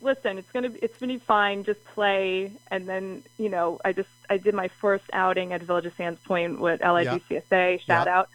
"Listen, 0.00 0.38
it's 0.38 0.50
gonna 0.52 0.70
be, 0.70 0.78
it's 0.80 0.96
gonna 0.98 1.14
be 1.14 1.18
fine. 1.18 1.64
Just 1.64 1.82
play." 1.84 2.52
And 2.70 2.88
then 2.88 3.22
you 3.38 3.48
know, 3.48 3.80
I 3.84 3.92
just 3.92 4.08
I 4.30 4.36
did 4.38 4.54
my 4.54 4.68
first 4.80 5.04
outing 5.12 5.52
at 5.52 5.62
Village 5.62 5.86
of 5.86 5.94
Sands 5.96 6.20
Point 6.24 6.60
with 6.60 6.80
LIGCSA. 6.80 7.80
Shout 7.80 8.06
Yeah. 8.06 8.18
out. 8.18 8.28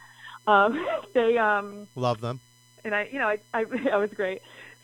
Um, 0.48 0.86
they 1.14 1.38
um, 1.38 1.88
Love 1.96 2.20
them. 2.22 2.40
and 2.84 2.94
I, 2.94 3.08
you 3.12 3.20
know, 3.20 3.28
I, 3.28 3.40
I, 3.54 3.66
I 3.94 3.98
was 3.98 4.12
great. 4.12 4.42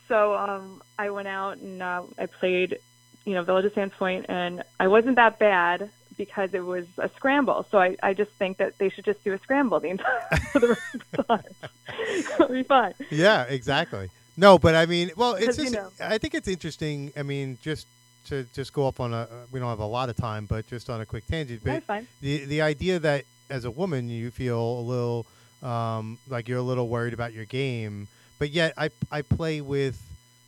So 0.08 0.34
um, 0.36 0.82
I 0.98 1.10
went 1.12 1.28
out 1.28 1.58
and 1.58 1.84
uh, 1.84 2.04
I 2.18 2.26
played, 2.26 2.80
you 3.26 3.34
know, 3.36 3.44
Village 3.44 3.66
of 3.66 3.74
Sands 3.74 3.94
Point, 4.00 4.26
and 4.30 4.64
I 4.80 4.88
wasn't 4.88 5.18
that 5.18 5.38
bad 5.38 5.92
because 6.18 6.54
it 6.54 6.66
was 6.66 6.86
a 6.98 7.10
scramble. 7.16 7.66
So 7.72 7.78
I, 7.78 7.96
I 8.02 8.14
just 8.14 8.32
think 8.32 8.58
that 8.58 8.78
they 8.80 8.90
should 8.90 9.06
just 9.06 9.24
do 9.24 9.34
a 9.34 9.38
scramble 9.40 9.80
the 9.80 9.90
entire 9.90 10.22
for 10.52 10.60
the 10.60 10.68
rest 10.70 10.82
of 10.96 11.02
the 11.12 11.24
time. 11.24 11.44
It'll 12.34 12.48
be 12.50 12.64
fine. 12.64 12.94
Yeah, 13.10 13.44
exactly. 13.44 14.10
No, 14.40 14.58
but 14.58 14.74
I 14.74 14.86
mean, 14.86 15.12
well, 15.18 15.34
it's 15.36 15.46
'Cause, 15.46 15.58
you 15.58 15.64
just. 15.66 15.74
know- 15.74 15.92
I 16.00 16.18
think 16.18 16.34
it's 16.34 16.48
interesting. 16.48 17.12
I 17.18 17.24
mean, 17.24 17.58
just 17.62 17.88
to 18.28 18.46
just 18.54 18.72
go 18.74 18.88
up 18.88 19.00
on 19.00 19.14
a. 19.14 19.28
We 19.52 19.60
don't 19.60 19.70
have 19.70 19.80
a 19.80 19.86
lot 19.86 20.08
of 20.10 20.16
time, 20.16 20.46
but 20.46 20.66
just 20.68 20.90
on 20.90 21.02
a 21.02 21.06
quick 21.06 21.26
tangent. 21.28 21.62
But 21.64 21.72
That's 21.74 21.86
fine. 21.86 22.08
the 22.22 22.46
the 22.46 22.62
idea 22.62 23.00
that 23.00 23.26
as 23.50 23.66
a 23.66 23.72
woman 23.72 24.10
you 24.10 24.32
feel 24.32 24.62
a 24.62 24.82
little 24.94 25.26
um, 25.62 26.18
like 26.30 26.48
you're 26.48 26.60
a 26.60 26.70
little 26.72 26.88
worried 26.88 27.14
about 27.14 27.34
your 27.34 27.46
game, 27.46 28.08
but 28.40 28.50
yet 28.52 28.74
I 28.78 28.90
I 29.12 29.24
play 29.24 29.60
with 29.62 30.02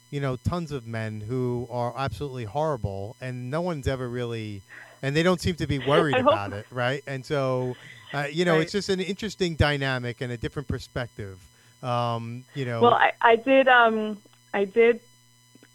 you 0.10 0.22
know 0.22 0.38
tons 0.38 0.72
of 0.72 0.88
men 0.88 1.20
who 1.22 1.68
are 1.70 1.94
absolutely 1.98 2.46
horrible, 2.46 3.16
and 3.20 3.50
no 3.52 3.60
one's 3.62 3.88
ever 3.88 4.08
really, 4.08 4.62
and 5.02 5.14
they 5.16 5.24
don't 5.24 5.42
seem 5.42 5.56
to 5.56 5.68
be 5.68 5.80
worried 5.94 6.16
about 6.16 6.54
it, 6.54 6.66
right? 6.72 7.04
And 7.08 7.26
so. 7.26 7.76
Uh, 8.14 8.26
you 8.30 8.44
know, 8.44 8.56
Right. 8.56 8.64
it's 8.64 8.74
just 8.74 8.90
an 8.90 9.00
interesting 9.00 9.56
dynamic 9.56 10.20
and 10.20 10.34
a 10.34 10.38
different 10.38 10.68
perspective. 10.68 11.40
Um, 11.84 12.46
you 12.56 12.66
know, 12.66 12.82
Well, 12.82 12.94
I, 12.94 13.12
I 13.22 13.36
did, 13.38 13.68
um, 13.68 14.22
I 14.54 14.66
did, 14.66 15.00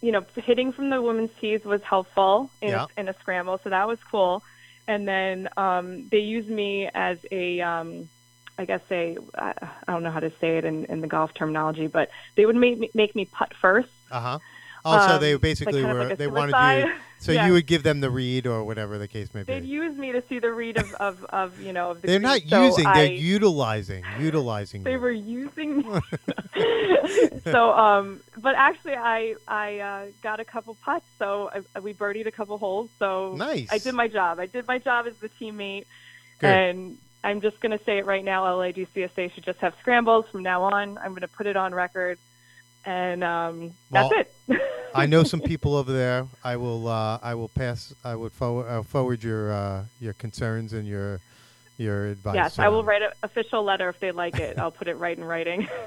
you 0.03 0.13
know, 0.13 0.25
hitting 0.37 0.73
from 0.73 0.91
the 0.91 1.01
women's 1.03 1.31
tees 1.41 1.61
was 1.65 1.81
helpful 1.89 2.51
in, 2.63 2.71
Yeah. 2.71 2.87
in 2.97 3.09
a 3.09 3.15
scramble, 3.21 3.59
so 3.65 3.71
that 3.71 3.89
was 3.89 3.99
cool. 4.11 4.43
And 4.89 5.07
then 5.09 5.49
um, 5.57 6.09
they 6.11 6.19
used 6.19 6.49
me 6.49 6.89
as 6.95 7.19
a, 7.33 7.61
um, 7.61 8.09
I 8.59 8.65
guess 8.65 8.81
a, 8.91 9.17
I 9.37 9.53
I 9.87 9.93
don't 9.93 10.03
know 10.03 10.11
how 10.13 10.21
to 10.21 10.31
say 10.41 10.59
it 10.59 10.65
in, 10.65 10.85
in 10.87 11.01
the 11.01 11.07
golf 11.09 11.31
terminology, 11.35 11.89
but 11.89 12.09
they 12.37 12.47
would 12.47 12.57
make 12.57 12.79
me, 12.79 12.91
make 12.95 13.15
me 13.17 13.25
putt 13.27 13.53
first. 13.61 13.89
uh 14.11 14.21
huh. 14.21 14.39
Also, 14.85 15.15
Um, 15.15 15.21
they 15.21 15.35
like 15.35 15.41
basically 15.43 15.83
of 15.83 15.89
were 15.91 16.05
like 16.05 16.17
they 16.19 16.27
wanted 16.29 16.53
you, 16.61 16.87
so 17.19 17.33
Yeah. 17.33 17.47
you 17.47 17.53
would 17.55 17.67
give 17.67 17.83
them 17.83 18.01
the 18.01 18.11
read 18.11 18.47
or 18.47 18.63
whatever 18.65 18.99
the 18.99 19.09
case 19.09 19.33
may 19.35 19.43
be. 19.43 19.53
They'd 19.55 19.65
use 19.65 19.97
me 19.97 20.13
to 20.13 20.23
see 20.29 20.39
the 20.39 20.53
read 20.53 20.77
of, 20.79 20.93
of, 20.95 21.25
of 21.27 21.61
you 21.61 21.73
know 21.73 21.91
of 21.91 22.03
the 22.03 22.07
They're 22.09 22.21
not. 22.21 22.41
So 22.49 22.65
using; 22.65 22.87
I, 22.87 22.95
they're 22.95 23.13
utilizing, 23.13 24.05
utilizing. 24.21 24.83
they 24.85 24.93
you. 24.93 25.01
were 25.01 25.11
using 25.11 25.79
me. 25.79 26.01
so 27.45 27.73
um 27.73 28.21
but 28.39 28.55
actually 28.57 28.95
i 28.95 29.35
i 29.47 29.79
uh 29.79 30.07
got 30.23 30.41
a 30.41 30.45
couple 30.45 30.75
putts 30.83 31.07
so 31.19 31.51
I, 31.75 31.81
we 31.81 31.93
birdied 31.95 32.27
a 32.27 32.31
couple 32.31 32.57
holes 32.59 32.91
so 32.99 33.35
Nice. 33.37 33.69
i 33.71 33.79
did 33.79 33.95
my 33.95 34.09
job 34.09 34.39
i 34.41 34.47
did 34.47 34.67
my 34.67 34.79
job 34.79 35.07
as 35.07 35.17
the 35.19 35.29
teammate 35.29 35.85
Good. 36.39 36.51
and 36.51 36.99
i'm 37.23 37.41
just 37.41 37.61
going 37.61 37.77
to 37.77 37.85
say 37.85 37.99
it 37.99 38.07
right 38.07 38.25
now 38.25 38.45
LIGCSA 38.45 39.33
should 39.35 39.45
just 39.45 39.59
have 39.61 39.75
scrambles 39.81 40.27
from 40.31 40.43
now 40.43 40.63
on 40.63 40.99
i'm 40.99 41.11
going 41.11 41.21
to 41.21 41.29
put 41.29 41.47
it 41.47 41.57
on 41.57 41.75
record 41.75 42.19
and 42.87 43.23
um 43.25 43.73
that's 43.91 44.11
Well, 44.11 44.21
it 44.49 44.61
I 44.95 45.05
know 45.07 45.25
some 45.25 45.41
people 45.53 45.75
over 45.75 45.93
there. 45.93 46.27
I 46.43 46.57
will. 46.57 46.89
Uh, 46.89 47.19
I 47.23 47.35
will 47.35 47.49
pass. 47.49 47.93
I 48.03 48.15
would 48.17 48.33
forward. 48.33 48.67
I'll 48.69 48.83
forward 48.83 49.23
your 49.23 49.53
uh, 49.53 49.85
your 50.01 50.15
concerns 50.15 50.73
and 50.73 50.87
your 50.89 51.21
your 51.79 52.07
advice. 52.07 52.35
yes 52.37 52.59
i 52.59 52.69
will 52.69 52.83
write 52.83 53.03
an 53.03 53.11
official 53.23 53.63
letter 53.63 53.91
if 53.91 54.01
they 54.01 54.11
like 54.11 54.39
it 54.39 54.59
i'll 54.59 54.71
put 54.71 54.89
it 54.89 54.95
right 54.95 55.19
in 55.19 55.23
writing 55.25 55.69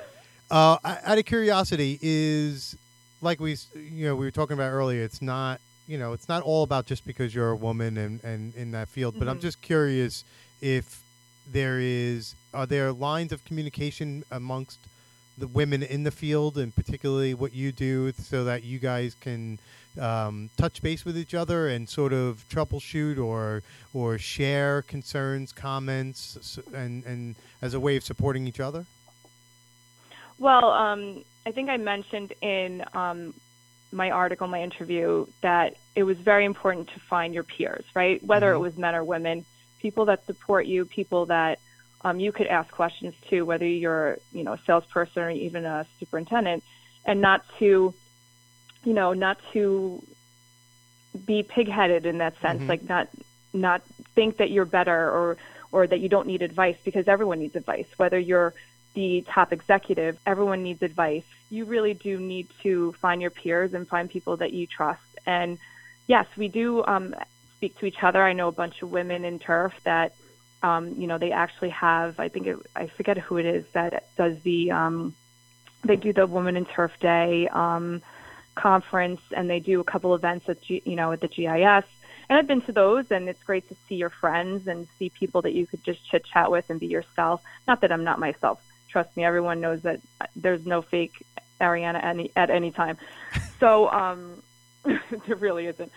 Uh, 0.51 0.77
out 0.83 1.17
of 1.19 1.25
curiosity, 1.25 1.99
is 2.01 2.75
like 3.21 3.39
we, 3.39 3.55
you 3.75 4.07
know, 4.07 4.15
we 4.15 4.25
were 4.25 4.31
talking 4.31 4.55
about 4.55 4.71
earlier. 4.71 5.03
It's 5.03 5.21
not, 5.21 5.61
you 5.87 5.99
know, 5.99 6.13
it's 6.13 6.27
not 6.27 6.41
all 6.41 6.63
about 6.63 6.87
just 6.87 7.05
because 7.05 7.35
you're 7.35 7.51
a 7.51 7.55
woman 7.55 7.97
and, 7.97 8.23
and 8.23 8.55
in 8.55 8.71
that 8.71 8.89
field. 8.89 9.13
But 9.19 9.27
I'm 9.27 9.37
Mhm. 9.37 9.41
just 9.41 9.61
curious 9.61 10.23
if 10.59 11.01
there 11.45 11.79
is, 11.79 12.33
are 12.51 12.65
there 12.65 12.91
lines 12.91 13.31
of 13.31 13.45
communication 13.45 14.23
amongst 14.31 14.79
the 15.39 15.47
women 15.47 15.81
in 15.81 16.03
the 16.03 16.11
field, 16.11 16.57
and 16.57 16.75
particularly 16.75 17.33
what 17.33 17.53
you 17.53 17.71
do, 17.71 18.11
so 18.11 18.43
that 18.43 18.63
you 18.63 18.77
guys 18.79 19.15
can 19.19 19.59
um, 19.99 20.49
touch 20.57 20.81
base 20.81 21.05
with 21.05 21.17
each 21.17 21.33
other 21.33 21.67
and 21.69 21.87
sort 21.87 22.13
of 22.13 22.47
troubleshoot 22.49 23.17
or 23.17 23.63
or 23.93 24.17
share 24.17 24.81
concerns, 24.83 25.51
comments, 25.51 26.59
and 26.73 27.03
and 27.05 27.35
as 27.61 27.73
a 27.73 27.79
way 27.79 27.95
of 27.95 28.03
supporting 28.03 28.47
each 28.47 28.59
other. 28.59 28.85
Well, 30.37 30.71
um, 30.71 31.23
I 31.45 31.51
think 31.51 31.69
I 31.69 31.77
mentioned 31.77 32.33
in 32.41 32.83
um, 32.93 33.33
my 33.91 34.11
article, 34.11 34.47
my 34.47 34.61
interview, 34.61 35.25
that 35.41 35.75
it 35.95 36.03
was 36.03 36.17
very 36.17 36.45
important 36.45 36.87
to 36.89 36.99
find 36.99 37.33
your 37.33 37.43
peers, 37.43 37.85
right? 37.95 38.23
Whether 38.23 38.51
Mhm. 38.51 38.55
it 38.55 38.59
was 38.59 38.77
men 38.77 38.95
or 38.95 39.03
women, 39.03 39.45
people 39.79 40.05
that 40.05 40.25
support 40.25 40.65
you, 40.65 40.85
people 40.85 41.25
that 41.25 41.59
um, 42.01 42.19
you 42.19 42.31
could 42.31 42.47
ask 42.47 42.71
questions 42.71 43.13
to, 43.29 43.43
whether 43.43 43.65
you're, 43.65 44.17
you 44.31 44.43
know, 44.43 44.53
a 44.53 44.59
salesperson 44.65 45.23
or 45.23 45.29
even 45.31 45.65
a 45.65 45.85
superintendent, 45.99 46.63
and 47.05 47.21
not 47.21 47.43
to, 47.59 47.93
you 48.83 48.93
know, 48.93 49.13
not 49.13 49.37
to 49.53 50.01
be 51.25 51.43
pigheaded 51.43 52.05
in 52.05 52.19
that 52.19 52.39
sense, 52.41 52.61
Mhm. 52.61 52.69
like 52.69 52.83
not 52.87 53.07
not 53.51 53.81
think 54.15 54.37
that 54.37 54.51
you're 54.51 54.65
better 54.65 55.09
or 55.09 55.37
or 55.71 55.87
that 55.87 55.99
you 55.99 56.09
don't 56.09 56.27
need 56.27 56.41
advice 56.41 56.77
because 56.83 57.07
everyone 57.07 57.39
needs 57.39 57.55
advice, 57.55 57.87
whether 57.97 58.17
you're 58.17 58.53
the 58.95 59.23
top 59.27 59.53
executive, 59.53 60.17
everyone 60.25 60.63
needs 60.63 60.81
advice. 60.81 61.25
You 61.49 61.65
really 61.65 61.93
do 61.93 62.19
need 62.19 62.47
to 62.63 62.93
find 62.93 63.21
your 63.21 63.29
peers 63.31 63.73
and 63.73 63.87
find 63.87 64.09
people 64.09 64.37
that 64.37 64.51
you 64.51 64.65
trust. 64.65 65.01
And 65.25 65.59
yes, 66.07 66.25
we 66.37 66.47
do 66.47 66.83
um, 66.85 67.13
speak 67.57 67.77
to 67.79 67.85
each 67.85 68.03
other. 68.03 68.23
I 68.23 68.33
know 68.33 68.47
a 68.47 68.51
bunch 68.51 68.81
of 68.81 68.91
women 68.91 69.25
in 69.25 69.37
turf 69.37 69.73
that, 69.83 70.15
um, 70.61 70.95
you 70.97 71.07
know, 71.07 71.17
they 71.17 71.31
actually 71.31 71.69
have. 71.69 72.19
I 72.19 72.27
think 72.27 72.47
it, 72.47 72.57
I 72.75 72.87
forget 72.87 73.17
who 73.17 73.37
it 73.37 73.45
is 73.45 73.65
that 73.73 74.07
does 74.15 74.39
the. 74.41 74.71
Um, 74.71 75.15
they 75.83 75.95
do 75.95 76.11
the 76.11 76.27
Woman 76.27 76.57
in 76.57 76.65
Turf 76.65 76.91
Day 76.99 77.47
um, 77.47 78.01
conference, 78.55 79.21
and 79.35 79.49
they 79.49 79.59
do 79.59 79.79
a 79.79 79.83
couple 79.83 80.13
events 80.13 80.49
at 80.49 80.61
G, 80.61 80.81
you 80.85 80.95
know 80.95 81.11
at 81.11 81.21
the 81.21 81.27
GIS. 81.27 81.85
And 82.29 82.37
I've 82.37 82.47
been 82.47 82.61
to 82.63 82.71
those, 82.71 83.09
and 83.09 83.27
it's 83.27 83.41
great 83.41 83.67
to 83.69 83.75
see 83.87 83.95
your 83.95 84.11
friends 84.11 84.67
and 84.67 84.87
see 84.99 85.09
people 85.09 85.41
that 85.43 85.53
you 85.53 85.65
could 85.65 85.83
just 85.83 86.05
chit 86.09 86.25
chat 86.25 86.51
with 86.51 86.69
and 86.69 86.79
be 86.79 86.87
yourself. 86.87 87.41
Not 87.67 87.81
that 87.81 87.91
I'm 87.91 88.03
not 88.03 88.19
myself. 88.19 88.63
Trust 88.87 89.15
me, 89.17 89.23
everyone 89.23 89.61
knows 89.61 89.81
that 89.81 90.01
there's 90.35 90.65
no 90.65 90.81
fake 90.81 91.25
Ariana 91.59 92.03
any 92.03 92.31
at 92.35 92.49
any 92.49 92.71
time. 92.71 92.97
So 93.59 93.89
um, 93.89 94.43
there 94.83 95.35
really 95.35 95.67
isn't. 95.67 95.91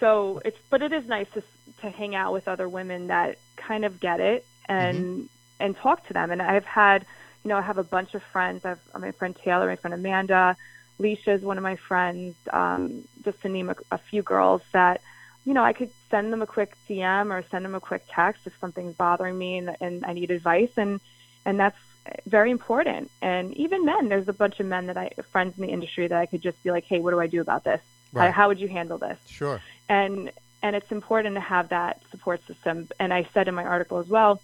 So 0.00 0.40
it's 0.44 0.58
but 0.70 0.82
it 0.82 0.92
is 0.92 1.06
nice 1.06 1.26
to 1.34 1.42
to 1.80 1.90
hang 1.90 2.14
out 2.14 2.32
with 2.32 2.48
other 2.48 2.68
women 2.68 3.08
that 3.08 3.38
kind 3.56 3.84
of 3.84 4.00
get 4.00 4.20
it 4.20 4.46
and 4.68 5.28
and 5.60 5.76
talk 5.76 6.06
to 6.08 6.12
them. 6.12 6.30
And 6.30 6.42
I've 6.42 6.64
had, 6.64 7.06
you 7.44 7.48
know, 7.48 7.56
I 7.56 7.62
have 7.62 7.78
a 7.78 7.84
bunch 7.84 8.14
of 8.14 8.22
friends. 8.22 8.64
I 8.64 8.70
have 8.70 8.80
my 8.98 9.12
friend 9.12 9.34
Taylor, 9.34 9.66
my 9.66 9.76
friend 9.76 9.94
Amanda, 9.94 10.56
Leisha 11.00 11.28
is 11.28 11.42
one 11.42 11.58
of 11.58 11.62
my 11.62 11.76
friends. 11.76 12.36
Um, 12.52 13.04
just 13.24 13.40
to 13.42 13.48
name 13.48 13.70
a, 13.70 13.76
a 13.90 13.98
few 13.98 14.22
girls 14.22 14.62
that, 14.72 15.00
you 15.44 15.54
know, 15.54 15.64
I 15.64 15.72
could 15.72 15.90
send 16.10 16.32
them 16.32 16.42
a 16.42 16.46
quick 16.46 16.76
DM 16.88 17.30
or 17.30 17.44
send 17.50 17.64
them 17.64 17.74
a 17.74 17.80
quick 17.80 18.04
text 18.08 18.46
if 18.46 18.52
something's 18.60 18.94
bothering 18.94 19.36
me 19.36 19.58
and, 19.58 19.76
and 19.80 20.04
I 20.04 20.12
need 20.12 20.30
advice. 20.30 20.72
And 20.76 21.00
and 21.44 21.60
that's 21.60 21.78
very 22.26 22.50
important. 22.50 23.10
And 23.22 23.54
even 23.54 23.84
men, 23.84 24.08
there's 24.08 24.28
a 24.28 24.32
bunch 24.32 24.60
of 24.60 24.66
men 24.66 24.86
that 24.86 24.96
I 24.96 25.10
friends 25.32 25.56
in 25.56 25.62
the 25.62 25.72
industry 25.72 26.08
that 26.08 26.18
I 26.18 26.26
could 26.26 26.42
just 26.42 26.62
be 26.62 26.70
like, 26.70 26.84
hey, 26.84 27.00
what 27.00 27.12
do 27.12 27.20
I 27.20 27.26
do 27.26 27.40
about 27.40 27.64
this? 27.64 27.80
How, 28.14 28.20
Right. 28.20 28.32
how 28.32 28.48
would 28.48 28.58
you 28.60 28.68
handle 28.68 28.98
this? 28.98 29.18
Sure. 29.26 29.60
and 29.88 30.30
and 30.62 30.74
it's 30.74 30.90
important 30.90 31.34
to 31.36 31.40
have 31.40 31.68
that 31.68 32.00
support 32.10 32.44
system. 32.46 32.88
And 32.98 33.12
I 33.12 33.28
said 33.34 33.46
in 33.46 33.54
my 33.54 33.64
article 33.64 33.98
as 33.98 34.08
well, 34.08 34.40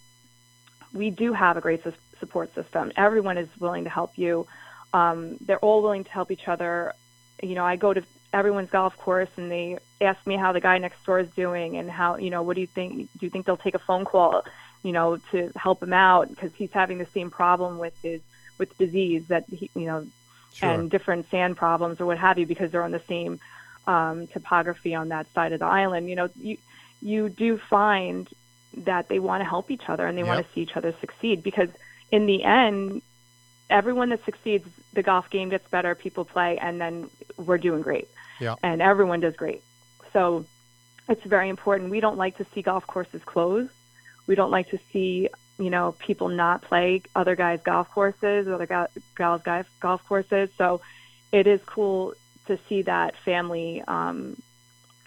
we 0.92 1.10
do 1.10 1.32
have 1.32 1.56
a 1.56 1.60
great 1.60 1.82
sus- 1.82 1.94
support 2.20 2.54
system. 2.54 2.92
Everyone 2.96 3.38
is 3.38 3.48
willing 3.58 3.84
to 3.84 3.90
help 3.90 4.16
you. 4.16 4.46
Um, 4.92 5.38
they're 5.40 5.58
all 5.58 5.82
willing 5.82 6.04
to 6.04 6.10
help 6.10 6.30
each 6.30 6.46
other. 6.48 6.92
You 7.42 7.54
know, 7.54 7.64
I 7.64 7.76
go 7.76 7.92
to 7.94 8.02
everyone's 8.32 8.70
golf 8.70 8.96
course 8.98 9.30
and 9.36 9.50
they 9.50 9.78
ask 10.00 10.24
me 10.26 10.36
how 10.36 10.52
the 10.52 10.60
guy 10.60 10.78
next 10.78 11.04
door 11.04 11.18
is 11.18 11.28
doing 11.30 11.76
and 11.76 11.90
how 11.90 12.16
you 12.16 12.30
know 12.30 12.42
what 12.42 12.54
do 12.54 12.60
you 12.62 12.66
think 12.66 12.94
do 13.18 13.26
you 13.26 13.30
think 13.30 13.44
they'll 13.44 13.58
take 13.58 13.74
a 13.74 13.78
phone 13.78 14.06
call 14.06 14.42
you 14.82 14.90
know 14.90 15.18
to 15.30 15.50
help 15.54 15.82
him 15.82 15.92
out 15.92 16.30
because 16.30 16.50
he's 16.54 16.72
having 16.72 16.96
the 16.96 17.04
same 17.06 17.30
problem 17.30 17.76
with 17.78 17.94
his 18.02 18.22
with 18.58 18.76
disease 18.78 19.26
that 19.28 19.44
he 19.50 19.70
you 19.74 19.84
know 19.84 20.06
Sure. 20.54 20.70
and 20.70 20.90
different 20.90 21.30
sand 21.30 21.56
problems 21.56 22.00
or 22.00 22.06
what 22.06 22.18
have 22.18 22.38
you 22.38 22.46
because 22.46 22.70
they're 22.70 22.84
on 22.84 22.92
the 22.92 23.02
same 23.08 23.40
um, 23.86 24.26
topography 24.26 24.94
on 24.94 25.08
that 25.08 25.26
side 25.32 25.52
of 25.52 25.60
the 25.60 25.66
island. 25.66 26.08
You 26.08 26.16
know, 26.16 26.28
you 26.36 26.58
you 27.00 27.28
do 27.28 27.58
find 27.58 28.28
that 28.76 29.08
they 29.08 29.18
want 29.18 29.40
to 29.40 29.48
help 29.48 29.70
each 29.70 29.88
other 29.88 30.06
and 30.06 30.16
they 30.16 30.22
want 30.22 30.46
to 30.46 30.52
see 30.52 30.60
each 30.60 30.76
other 30.76 30.94
succeed 31.00 31.42
because 31.42 31.68
in 32.10 32.26
the 32.26 32.44
end, 32.44 33.02
everyone 33.68 34.10
that 34.10 34.24
succeeds, 34.24 34.68
the 34.92 35.02
golf 35.02 35.28
game 35.30 35.48
gets 35.48 35.68
better, 35.68 35.94
people 35.94 36.24
play, 36.24 36.58
and 36.58 36.80
then 36.80 37.10
we're 37.36 37.58
doing 37.58 37.82
great. 37.82 38.08
Yeah. 38.40 38.54
And 38.62 38.80
everyone 38.80 39.20
does 39.20 39.34
great. 39.34 39.62
So 40.12 40.44
it's 41.08 41.24
very 41.24 41.48
important. 41.48 41.90
We 41.90 42.00
don't 42.00 42.18
like 42.18 42.36
to 42.38 42.46
see 42.54 42.62
golf 42.62 42.86
courses 42.86 43.22
closed. 43.24 43.72
We 44.26 44.34
don't 44.34 44.50
like 44.50 44.70
to 44.70 44.78
see 44.92 45.28
you 45.58 45.70
know 45.70 45.92
people 45.98 46.28
not 46.28 46.62
play 46.62 47.02
other 47.14 47.36
guys' 47.36 47.60
golf 47.62 47.90
courses, 47.90 48.48
other 48.48 48.66
gal- 48.66 48.88
gals' 49.16 49.42
guys' 49.42 49.66
golf 49.80 50.06
courses. 50.06 50.50
So 50.56 50.80
it 51.30 51.46
is 51.46 51.60
cool 51.64 52.14
to 52.46 52.58
see 52.68 52.82
that 52.82 53.16
family 53.24 53.82
um, 53.86 54.36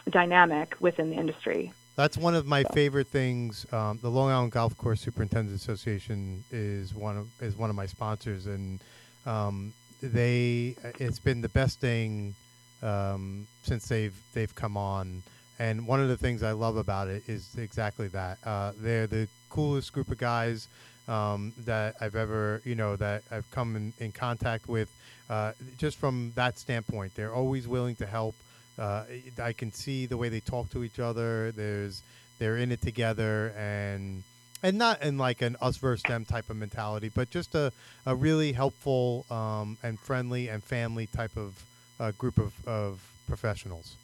dynamic 0.09 0.75
within 0.79 1.09
the 1.09 1.17
industry. 1.17 1.73
That's 1.95 2.17
one 2.17 2.35
of 2.35 2.45
my 2.45 2.63
favorite 2.73 3.07
things. 3.07 3.65
Um, 3.71 3.99
the 4.01 4.09
Long 4.09 4.29
Island 4.29 4.51
Golf 4.51 4.75
Course 4.77 4.99
Superintendents 4.99 5.61
Association 5.63 6.43
is 6.51 6.93
one 6.93 7.17
of 7.17 7.27
is 7.41 7.55
one 7.55 7.69
of 7.69 7.75
my 7.75 7.85
sponsors, 7.85 8.47
and 8.47 8.81
um, 9.25 9.73
they 10.01 10.75
it's 10.99 11.19
been 11.19 11.41
the 11.41 11.49
best 11.49 11.79
thing 11.79 12.35
um, 12.81 13.47
since 13.63 13.87
they've 13.87 14.15
they've 14.33 14.53
come 14.53 14.75
on. 14.75 15.23
And 15.57 15.87
one 15.87 16.01
of 16.01 16.09
the 16.09 16.17
things 16.17 16.43
I 16.43 16.51
love 16.51 16.75
about 16.75 17.07
it 17.07 17.23
is 17.27 17.55
exactly 17.57 18.09
that. 18.09 18.39
Uh, 18.45 18.73
they're 18.77 19.07
the 19.07 19.29
coolest 19.55 19.93
group 19.93 20.11
of 20.11 20.17
guys 20.17 20.67
um, 21.07 21.53
that 21.59 21.95
I've 22.01 22.15
ever, 22.15 22.61
you 22.65 22.75
know, 22.75 22.97
that 22.97 23.23
I've 23.31 23.49
come 23.51 23.75
in, 23.75 23.93
in 23.99 24.11
contact 24.11 24.67
with. 24.67 24.89
Uh, 25.29 25.53
just 25.77 25.97
from 25.97 26.33
that 26.35 26.59
standpoint, 26.59 27.15
they're 27.15 27.33
always 27.33 27.67
willing 27.67 27.95
to 27.95 28.05
help. 28.05 28.35
Uh, 28.77 29.05
I 29.41 29.53
can 29.53 29.71
see 29.71 30.05
the 30.05 30.17
way 30.17 30.29
they 30.29 30.41
talk 30.41 30.69
to 30.71 30.83
each 30.83 30.99
other. 30.99 31.51
There's 31.53 32.03
they're 32.37 32.57
in 32.57 32.71
it 32.71 32.81
together, 32.81 33.53
and 33.57 34.23
and 34.61 34.77
not 34.77 35.01
in 35.01 35.17
like 35.17 35.41
an 35.41 35.55
us 35.61 35.77
versus 35.77 36.03
them 36.03 36.25
type 36.25 36.49
of 36.49 36.57
mentality, 36.57 37.09
but 37.09 37.29
just 37.29 37.55
a, 37.55 37.71
a 38.05 38.13
really 38.13 38.51
helpful 38.51 39.25
um, 39.31 39.77
and 39.83 39.97
friendly 39.97 40.49
and 40.49 40.61
family 40.63 41.07
type 41.07 41.37
of 41.37 41.63
uh, 41.99 42.11
group 42.11 42.37
of, 42.37 42.53
of 42.67 43.01
professionals. 43.25 43.95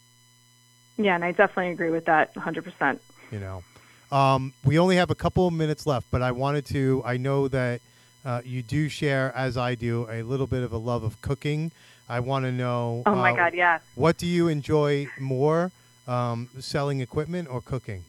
Yeah, 0.98 1.16
and 1.16 1.26
I 1.26 1.34
definitely 1.34 1.74
agree 1.74 1.90
with 1.90 2.06
that 2.06 2.34
100%. 2.36 3.00
you 3.32 3.40
know 3.40 3.64
um, 4.12 4.54
we 4.66 4.78
only 4.78 4.96
have 4.98 5.10
a 5.10 5.16
couple 5.16 5.48
of 5.48 5.54
minutes 5.54 5.86
left 5.86 6.08
but 6.12 6.22
i 6.22 6.32
wanted 6.32 6.66
to 6.66 7.02
i 7.06 7.18
know 7.18 7.48
that 7.48 7.82
uh, 8.26 8.42
you 8.46 8.62
do 8.62 8.88
share 8.90 9.32
as 9.36 9.58
i 9.58 9.74
do 9.76 10.08
a 10.10 10.22
little 10.24 10.48
bit 10.48 10.64
of 10.64 10.72
a 10.72 10.78
love 10.78 11.04
of 11.04 11.22
cooking 11.22 11.72
i 12.10 12.20
want 12.20 12.46
to 12.46 12.52
know 12.52 13.04
Oh 13.06 13.16
my 13.16 13.32
uh, 13.32 13.36
God, 13.36 13.54
yeah. 13.54 13.80
what 13.96 14.18
do 14.18 14.28
you 14.28 14.48
enjoy 14.48 15.08
more 15.20 15.72
um, 16.08 16.50
selling 16.60 17.00
equipment 17.02 17.48
or 17.50 17.62
cooking 17.62 18.04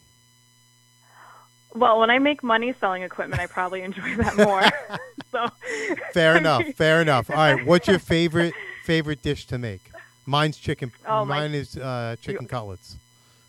Well, 1.75 1.99
when 1.99 2.09
I 2.11 2.19
make 2.19 2.43
money 2.43 2.73
selling 2.79 3.01
equipment, 3.03 3.41
I 3.41 3.47
probably 3.47 3.81
enjoy 3.81 4.15
that 4.17 4.35
more. 4.37 4.61
so 5.31 5.47
fair 6.11 6.37
enough 6.41 6.63
fair 6.75 7.01
enough 7.01 7.29
all 7.29 7.37
right 7.37 7.65
what's 7.65 7.87
your 7.87 7.97
favorite 7.99 8.53
favorite 8.83 9.21
dish 9.23 9.45
to 9.47 9.57
make 9.57 9.81
Mine's 10.25 10.57
chicken. 10.57 10.91
Oh, 11.07 11.25
my- 11.25 11.39
Mine 11.41 11.53
is 11.53 11.75
uh, 11.77 12.15
chicken 12.21 12.47
cutlets. 12.47 12.97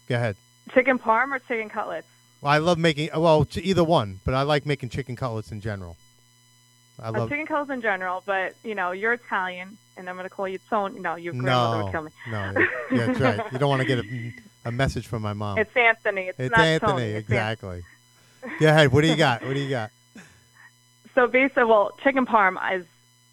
Go 0.09 0.17
ahead. 0.17 0.35
Chicken 0.73 0.99
parm 0.99 1.33
or 1.33 1.38
chicken 1.38 1.69
cutlets? 1.69 2.09
Well, 2.44 2.52
I 2.52 2.59
love 2.59 2.76
making 2.76 3.09
well 3.16 3.46
ch- 3.46 3.57
either 3.57 3.83
one, 3.83 4.20
but 4.22 4.35
I 4.35 4.42
like 4.42 4.66
making 4.66 4.90
chicken 4.90 5.16
cutlets 5.16 5.50
in 5.50 5.62
general. 5.62 5.96
I 7.00 7.09
Uh, 7.09 7.12
love 7.12 7.30
chicken 7.30 7.46
cutlets 7.46 7.70
in 7.70 7.80
general, 7.80 8.22
but 8.26 8.54
you 8.62 8.74
know 8.74 8.90
you're 8.92 9.14
Italian, 9.14 9.78
and 9.96 10.11
I'm 10.11 10.14
going 10.16 10.28
to 10.28 10.30
call 10.35 10.46
you 10.46 10.59
Tony. 10.68 11.00
No, 11.00 11.16
your 11.16 11.33
grandmother 11.33 11.78
no, 11.78 11.85
would 11.85 11.90
kill 11.92 12.02
me. 12.02 12.11
no, 12.28 12.52
yeah, 12.92 13.07
that's 13.07 13.20
right. 13.20 13.52
You 13.52 13.59
don't 13.59 13.70
want 13.70 13.80
to 13.80 13.88
get 13.88 13.98
a, 14.00 14.33
a 14.66 14.70
message 14.72 15.07
from 15.07 15.22
my 15.22 15.33
mom. 15.33 15.57
It's 15.57 15.74
Anthony. 15.74 16.24
It's, 16.28 16.38
It's 16.38 16.50
not 16.54 16.66
Anthony, 16.66 16.92
Tony. 16.92 17.04
It's 17.12 17.18
exactly. 17.30 17.83
Go 18.61 18.68
ahead. 18.68 18.92
What 18.92 19.00
do 19.00 19.07
you 19.09 19.16
got? 19.16 19.42
What 19.42 19.54
do 19.54 19.61
you 19.61 19.70
got? 19.70 19.90
So 21.14 21.26
basically, 21.26 21.64
well, 21.64 21.92
chicken 22.02 22.26
parm 22.26 22.59
is 22.76 22.85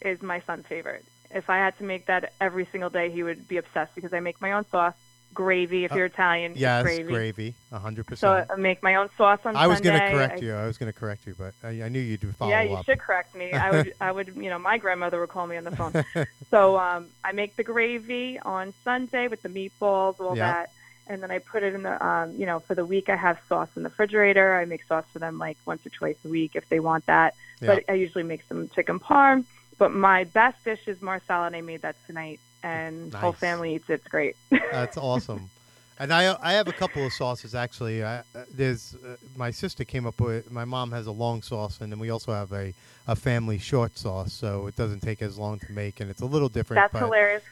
is 0.02 0.22
my 0.22 0.40
son's 0.48 0.66
favorite. 0.68 1.04
If 1.32 1.50
I 1.50 1.58
had 1.58 1.78
to 1.80 1.84
make 1.84 2.06
that 2.06 2.32
every 2.40 2.66
single 2.72 2.90
day, 2.90 3.12
he 3.12 3.24
would 3.24 3.46
be 3.46 3.58
obsessed 3.58 3.94
because 3.94 4.14
I 4.14 4.22
make 4.22 4.40
my 4.40 4.54
own 4.54 4.66
sauce, 4.70 4.96
gravy. 5.34 5.86
If 5.86 5.92
Uh, 5.92 5.96
you're 5.96 6.06
Italian, 6.08 6.52
it's 6.52 6.60
Yes, 6.62 6.84
gravy. 6.84 7.04
gravy, 7.12 7.56
a 7.72 7.80
hundred 7.80 8.06
So 8.08 8.10
percent. 8.12 8.52
I 8.52 8.56
make 8.56 8.82
my 8.84 8.96
own 8.96 9.10
sauce 9.18 9.40
on 9.46 9.56
I 9.56 9.68
was 9.68 9.82
going 9.82 10.00
to 10.00 10.12
correct 10.12 10.40
I- 10.42 10.46
you. 10.46 10.54
I 10.54 10.66
was 10.68 10.78
going 10.78 10.92
to 10.92 10.98
correct 10.98 11.26
you, 11.28 11.36
but 11.38 11.54
I, 11.64 11.84
I 11.84 11.90
knew 11.90 12.00
you'd 12.00 12.22
follow 12.36 12.52
yeah, 12.52 12.62
you 12.64 12.76
up. 12.76 12.86
should 12.86 13.00
correct 13.00 13.36
me. 13.36 13.52
I 13.54 13.72
would, 13.72 13.94
I 14.02 14.12
would, 14.12 14.36
you 14.36 14.50
know, 14.50 14.60
my 14.60 14.78
grandmother 14.78 15.20
would 15.20 15.30
call 15.30 15.48
me 15.48 15.58
on 15.58 15.64
the 15.64 15.76
phone. 15.76 15.94
so 16.50 16.78
um, 16.78 17.08
I 17.24 17.32
make 17.32 17.56
the 17.56 17.64
gravy 17.64 18.40
on 18.40 18.74
Sunday 18.84 19.28
with 19.28 19.42
the 19.42 19.50
meatballs, 19.50 20.20
all 20.20 20.36
Yeah. 20.36 20.52
that, 20.52 20.72
and 21.08 21.22
then 21.24 21.32
I 21.32 21.40
put 21.40 21.64
it 21.64 21.74
in 21.74 21.84
the, 21.84 22.06
um, 22.06 22.34
you 22.38 22.46
know, 22.46 22.60
for 22.60 22.76
the 22.76 22.86
week 22.86 23.10
I 23.10 23.16
have 23.16 23.40
sauce 23.50 23.70
in 23.76 23.84
the 23.84 23.90
refrigerator. 23.90 24.56
I 24.56 24.66
make 24.66 24.84
sauce 24.86 25.06
for 25.12 25.20
them 25.20 25.38
like 25.38 25.58
once 25.66 25.86
or 25.86 25.90
twice 25.90 26.18
a 26.26 26.30
week 26.30 26.56
if 26.56 26.68
they 26.70 26.80
want 26.80 27.06
that. 27.08 27.36
Yeah. 27.62 27.76
But 27.76 27.84
I 27.90 27.94
usually 27.94 28.24
make 28.24 28.44
some 28.48 28.70
chicken 28.70 29.00
parm. 29.00 29.46
But 29.78 29.92
my 29.94 30.26
best 30.26 30.64
dish 30.64 30.88
is 30.88 31.02
marsala, 31.02 31.48
and 31.48 31.56
I 31.56 31.62
made 31.62 31.82
that 31.82 31.96
tonight, 32.06 32.40
and 32.64 33.14
whole 33.14 33.34
family 33.34 33.76
eats 33.76 33.90
it. 33.90 33.94
It's 33.96 34.08
great. 34.08 34.36
That's 34.72 34.98
awesome. 34.98 35.50
And 36.00 36.12
I 36.12 36.36
I 36.42 36.54
have 36.54 36.68
a 36.68 36.74
couple 36.74 37.06
of 37.06 37.14
sauces 37.14 37.54
actually. 37.54 38.04
I, 38.04 38.20
uh, 38.20 38.46
there's 38.52 38.96
uh, 38.96 39.18
my 39.36 39.52
sister 39.52 39.84
came 39.84 40.08
up 40.08 40.20
with. 40.20 40.50
My 40.52 40.66
mom 40.66 40.92
has 40.92 41.06
a 41.06 41.12
long 41.12 41.42
sauce, 41.44 41.80
and 41.80 41.92
then 41.92 42.00
we 42.00 42.10
also 42.10 42.34
have 42.34 42.52
a, 42.52 42.74
a 43.08 43.16
family 43.16 43.60
short 43.60 43.98
sauce, 43.98 44.34
so 44.34 44.66
it 44.68 44.76
doesn't 44.76 45.02
take 45.02 45.22
as 45.22 45.38
long 45.38 45.60
to 45.60 45.72
make, 45.72 46.00
and 46.00 46.10
it's 46.10 46.22
a 46.22 46.26
little 46.26 46.50
different. 46.50 46.82
That's 46.82 46.94
but 46.94 47.00
hilarious. 47.00 47.44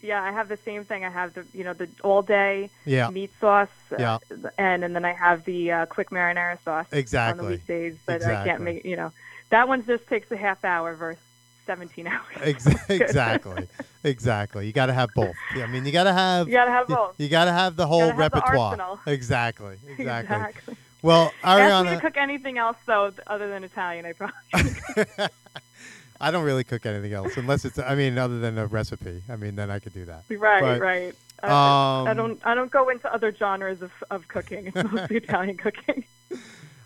Yeah, 0.00 0.22
I 0.22 0.30
have 0.30 0.48
the 0.48 0.58
same 0.64 0.84
thing. 0.84 1.04
I 1.04 1.10
have 1.10 1.34
the, 1.34 1.44
you 1.52 1.64
know, 1.64 1.72
the 1.72 1.88
all 2.04 2.22
day 2.22 2.70
Yeah, 2.84 3.08
meat 3.10 3.32
sauce. 3.40 3.68
uh, 3.90 3.96
Yeah. 3.98 4.18
And 4.56 4.84
and 4.84 4.94
then 4.94 5.04
I 5.04 5.12
have 5.12 5.44
the 5.44 5.72
uh, 5.72 5.86
quick 5.86 6.10
marinara 6.10 6.58
sauce 6.64 6.86
exactly 6.92 7.40
on 7.40 7.44
the 7.44 7.50
weekdays, 7.56 7.96
but 8.06 8.22
I 8.22 8.44
can't 8.44 8.62
make. 8.62 8.84
You 8.84 8.94
know, 8.94 9.12
that 9.50 9.66
one 9.66 9.84
just 9.84 10.06
takes 10.06 10.30
a 10.30 10.36
half 10.36 10.64
hour 10.64 10.94
versus 10.94 11.20
17 11.68 12.06
hours. 12.06 12.66
Exactly, 12.88 13.68
exactly. 14.02 14.66
You 14.66 14.72
got 14.72 14.86
to 14.86 14.94
have 14.94 15.10
both. 15.14 15.36
I 15.52 15.66
mean, 15.66 15.84
you 15.84 15.92
got 15.92 16.04
to 16.04 16.14
have. 16.14 16.48
You 16.48 16.54
gotta 16.54 16.70
have 16.70 16.88
both. 16.88 17.20
You, 17.20 17.28
got 17.28 17.44
to 17.44 17.52
have 17.52 17.76
the 17.76 17.86
whole 17.86 18.06
the 18.06 18.14
repertoire. 18.14 18.70
arsenal. 18.70 18.98
exactly, 19.06 19.76
exactly. 19.98 20.36
Exactly. 20.36 20.76
Well, 21.02 21.30
Ask 21.44 21.84
me 21.84 21.90
to 21.90 21.96
Ariana, 21.96 22.00
cook 22.00 22.16
anything 22.16 22.56
else 22.56 22.78
though, 22.86 23.12
other 23.26 23.48
than 23.50 23.64
Italian. 23.64 24.06
I 24.06 24.12
probably. 24.14 25.04
I 26.20 26.30
don't 26.30 26.44
really 26.44 26.64
cook 26.64 26.86
anything 26.86 27.12
else 27.12 27.36
unless 27.36 27.66
it's. 27.66 27.78
I 27.78 27.94
mean, 27.94 28.16
other 28.16 28.40
than 28.40 28.56
a 28.56 28.66
recipe. 28.66 29.22
I 29.28 29.36
mean, 29.36 29.54
then 29.54 29.70
I 29.70 29.78
could 29.78 29.92
do 29.92 30.06
that. 30.06 30.24
right, 30.30 30.60
But, 30.62 30.80
right. 30.80 31.14
I, 31.42 31.48
I 31.48 32.10
um, 32.10 32.16
don't. 32.16 32.46
I 32.46 32.54
don't 32.54 32.70
go 32.70 32.88
into 32.88 33.12
other 33.12 33.32
genres 33.32 33.82
of, 33.82 33.92
of 34.10 34.26
cooking. 34.26 34.72
It's 34.74 34.90
mostly 34.90 35.16
Italian 35.18 35.58
cooking. 35.58 36.04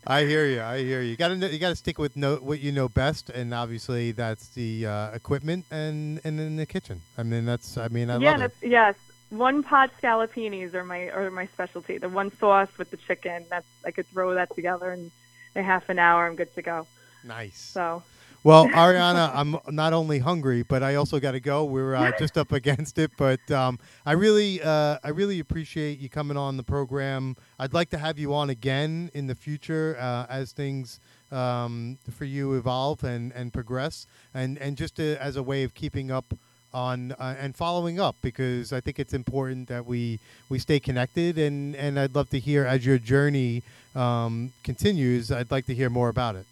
I 0.07 0.25
hear 0.25 0.47
you. 0.47 0.61
I 0.61 0.79
hear 0.79 1.01
you. 1.01 1.11
You 1.11 1.17
got 1.17 1.29
to 1.29 1.37
you 1.37 1.59
got 1.59 1.71
to 1.71 1.77
stick 1.77 1.99
with 1.99 2.17
know, 2.17 2.37
what 2.37 2.61
you 2.61 2.73
know 2.73 2.89
best, 2.89 3.31
and 3.31 3.55
obviously 3.55 4.13
that's 4.13 4.49
the 4.49 4.87
uh, 4.87 5.11
equipment 5.13 5.65
and 5.71 6.21
and 6.25 6.41
in 6.41 6.57
the 6.57 6.67
kitchen. 6.67 7.01
I 7.17 7.23
mean, 7.23 7.45
that's. 7.45 7.79
I 7.79 7.89
mean, 7.89 8.11
I 8.11 8.19
yeah, 8.19 8.33
love 8.33 8.43
it. 8.43 8.55
yes. 8.63 8.97
One 9.31 9.63
pot 9.63 9.91
scallopinis 10.01 10.75
are 10.75 10.85
my 10.85 11.09
are 11.11 11.31
my 11.31 11.47
specialty. 11.47 11.99
The 11.99 12.09
one 12.09 12.37
sauce 12.37 12.69
with 12.79 12.91
the 12.91 12.97
chicken. 12.97 13.47
That's 13.49 13.67
I 13.85 13.93
could 13.93 14.07
throw 14.09 14.35
that 14.35 14.55
together 14.55 14.93
in 14.93 15.13
a 15.55 15.63
half 15.63 15.89
an 15.89 15.99
hour. 15.99 16.27
I'm 16.27 16.37
good 16.37 16.53
to 16.57 16.63
go. 16.63 16.87
Nice. 17.25 17.59
So 17.59 18.03
Well, 18.45 18.67
Ariana, 18.71 19.31
I'm 19.35 19.57
not 19.71 19.93
only 19.93 20.19
hungry, 20.19 20.65
but 20.65 20.83
I 20.83 20.97
also 20.97 21.21
got 21.21 21.33
to 21.33 21.41
go. 21.41 21.65
We're 21.65 21.95
uh, 21.95 22.11
just 22.19 22.37
up 22.37 22.51
against 22.53 22.99
it, 22.99 23.13
but 23.17 23.39
um, 23.53 23.79
I 24.05 24.13
really, 24.13 24.61
uh, 24.63 24.99
I 25.05 25.11
really 25.11 25.39
appreciate 25.41 26.01
you 26.01 26.09
coming 26.09 26.37
on 26.37 26.57
the 26.57 26.65
program. 26.65 27.37
I'd 27.61 27.73
like 27.73 27.91
to 27.91 27.99
have 27.99 28.19
you 28.19 28.35
on 28.35 28.51
again 28.51 29.11
in 29.15 29.29
the 29.29 29.37
future 29.37 29.97
uh, 30.01 30.27
as 30.29 30.53
things 30.53 30.99
um, 31.31 31.99
for 32.11 32.25
you 32.25 32.55
evolve 32.55 33.05
and, 33.05 33.33
and 33.33 33.53
progress, 33.53 34.07
and 34.35 34.59
and 34.59 34.77
just 34.77 34.97
to, 34.97 35.23
as 35.23 35.37
a 35.37 35.43
way 35.43 35.63
of 35.63 35.75
keeping 35.75 36.11
up 36.11 36.35
on 36.75 37.13
uh, 37.13 37.37
and 37.39 37.55
following 37.55 38.01
up 38.01 38.17
because 38.23 38.73
I 38.73 38.81
think 38.81 38.99
it's 38.99 39.15
important 39.15 39.69
that 39.69 39.87
we 39.87 40.19
we 40.49 40.59
stay 40.59 40.81
connected, 40.81 41.39
and 41.39 41.77
and 41.77 41.97
I'd 42.01 42.15
love 42.17 42.31
to 42.31 42.41
hear 42.41 42.67
as 42.67 42.85
your 42.85 42.99
journey 42.99 43.63
um, 43.95 44.53
continues. 44.65 45.31
I'd 45.31 45.53
like 45.53 45.67
to 45.67 45.75
hear 45.75 45.91
more 45.91 46.09
about 46.09 46.35
it. 46.35 46.47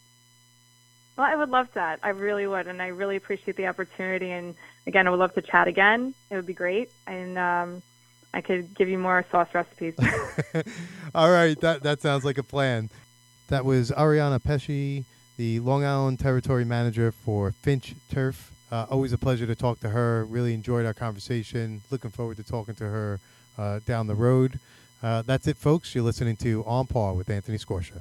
Well, 1.21 1.31
I 1.31 1.37
would 1.37 1.51
love 1.51 1.69
that. 1.75 2.01
I 2.03 2.09
really 2.09 2.47
would, 2.47 2.67
and 2.67 2.81
I 2.81 2.87
really 2.87 3.17
appreciate 3.17 3.55
the 3.59 3.67
opportunity. 3.67 4.31
And 4.31 4.55
again, 4.87 5.07
I 5.07 5.11
would 5.11 5.19
love 5.19 5.35
to 5.35 5.43
chat 5.43 5.69
again. 5.69 6.15
It 6.31 6.35
would 6.35 6.47
be 6.47 6.55
great, 6.55 6.89
and 7.07 7.37
um, 7.37 7.83
I 8.33 8.41
could 8.41 8.75
give 8.75 8.89
you 8.89 8.97
more 8.97 9.27
sauce 9.31 9.49
recipes. 9.53 9.97
All 11.15 11.31
right, 11.31 11.61
that 11.61 11.83
that 11.83 12.01
sounds 12.01 12.25
like 12.25 12.39
a 12.39 12.43
plan. 12.43 12.89
That 13.49 13.67
was 13.67 13.91
Ariana 13.91 14.43
Pesce, 14.43 15.05
the 15.37 15.61
Long 15.61 15.85
Island 15.85 16.21
Territory 16.21 16.65
Manager 16.65 17.13
for 17.13 17.53
Finch 17.53 17.95
Turf. 18.11 18.51
Uh, 18.73 18.87
always 18.89 19.13
a 19.13 19.19
pleasure 19.19 19.47
to 19.47 19.55
talk 19.55 19.79
to 19.81 19.91
her. 19.91 20.25
Really 20.25 20.55
enjoyed 20.55 20.87
our 20.87 20.95
conversation. 20.95 21.83
Looking 21.91 22.13
forward 22.13 22.39
to 22.39 22.45
talking 22.45 22.77
to 22.77 22.85
her 22.85 23.21
uh, 23.59 23.81
down 23.85 24.07
the 24.07 24.15
road. 24.15 24.59
Uh, 25.03 25.21
that's 25.21 25.47
it, 25.47 25.59
folks. 25.59 25.95
You're 25.95 26.05
listening 26.05 26.37
to 26.37 26.65
On 26.65 26.87
Par 26.87 27.13
with 27.13 27.29
Anthony 27.29 27.59
Scorsha. 27.59 28.01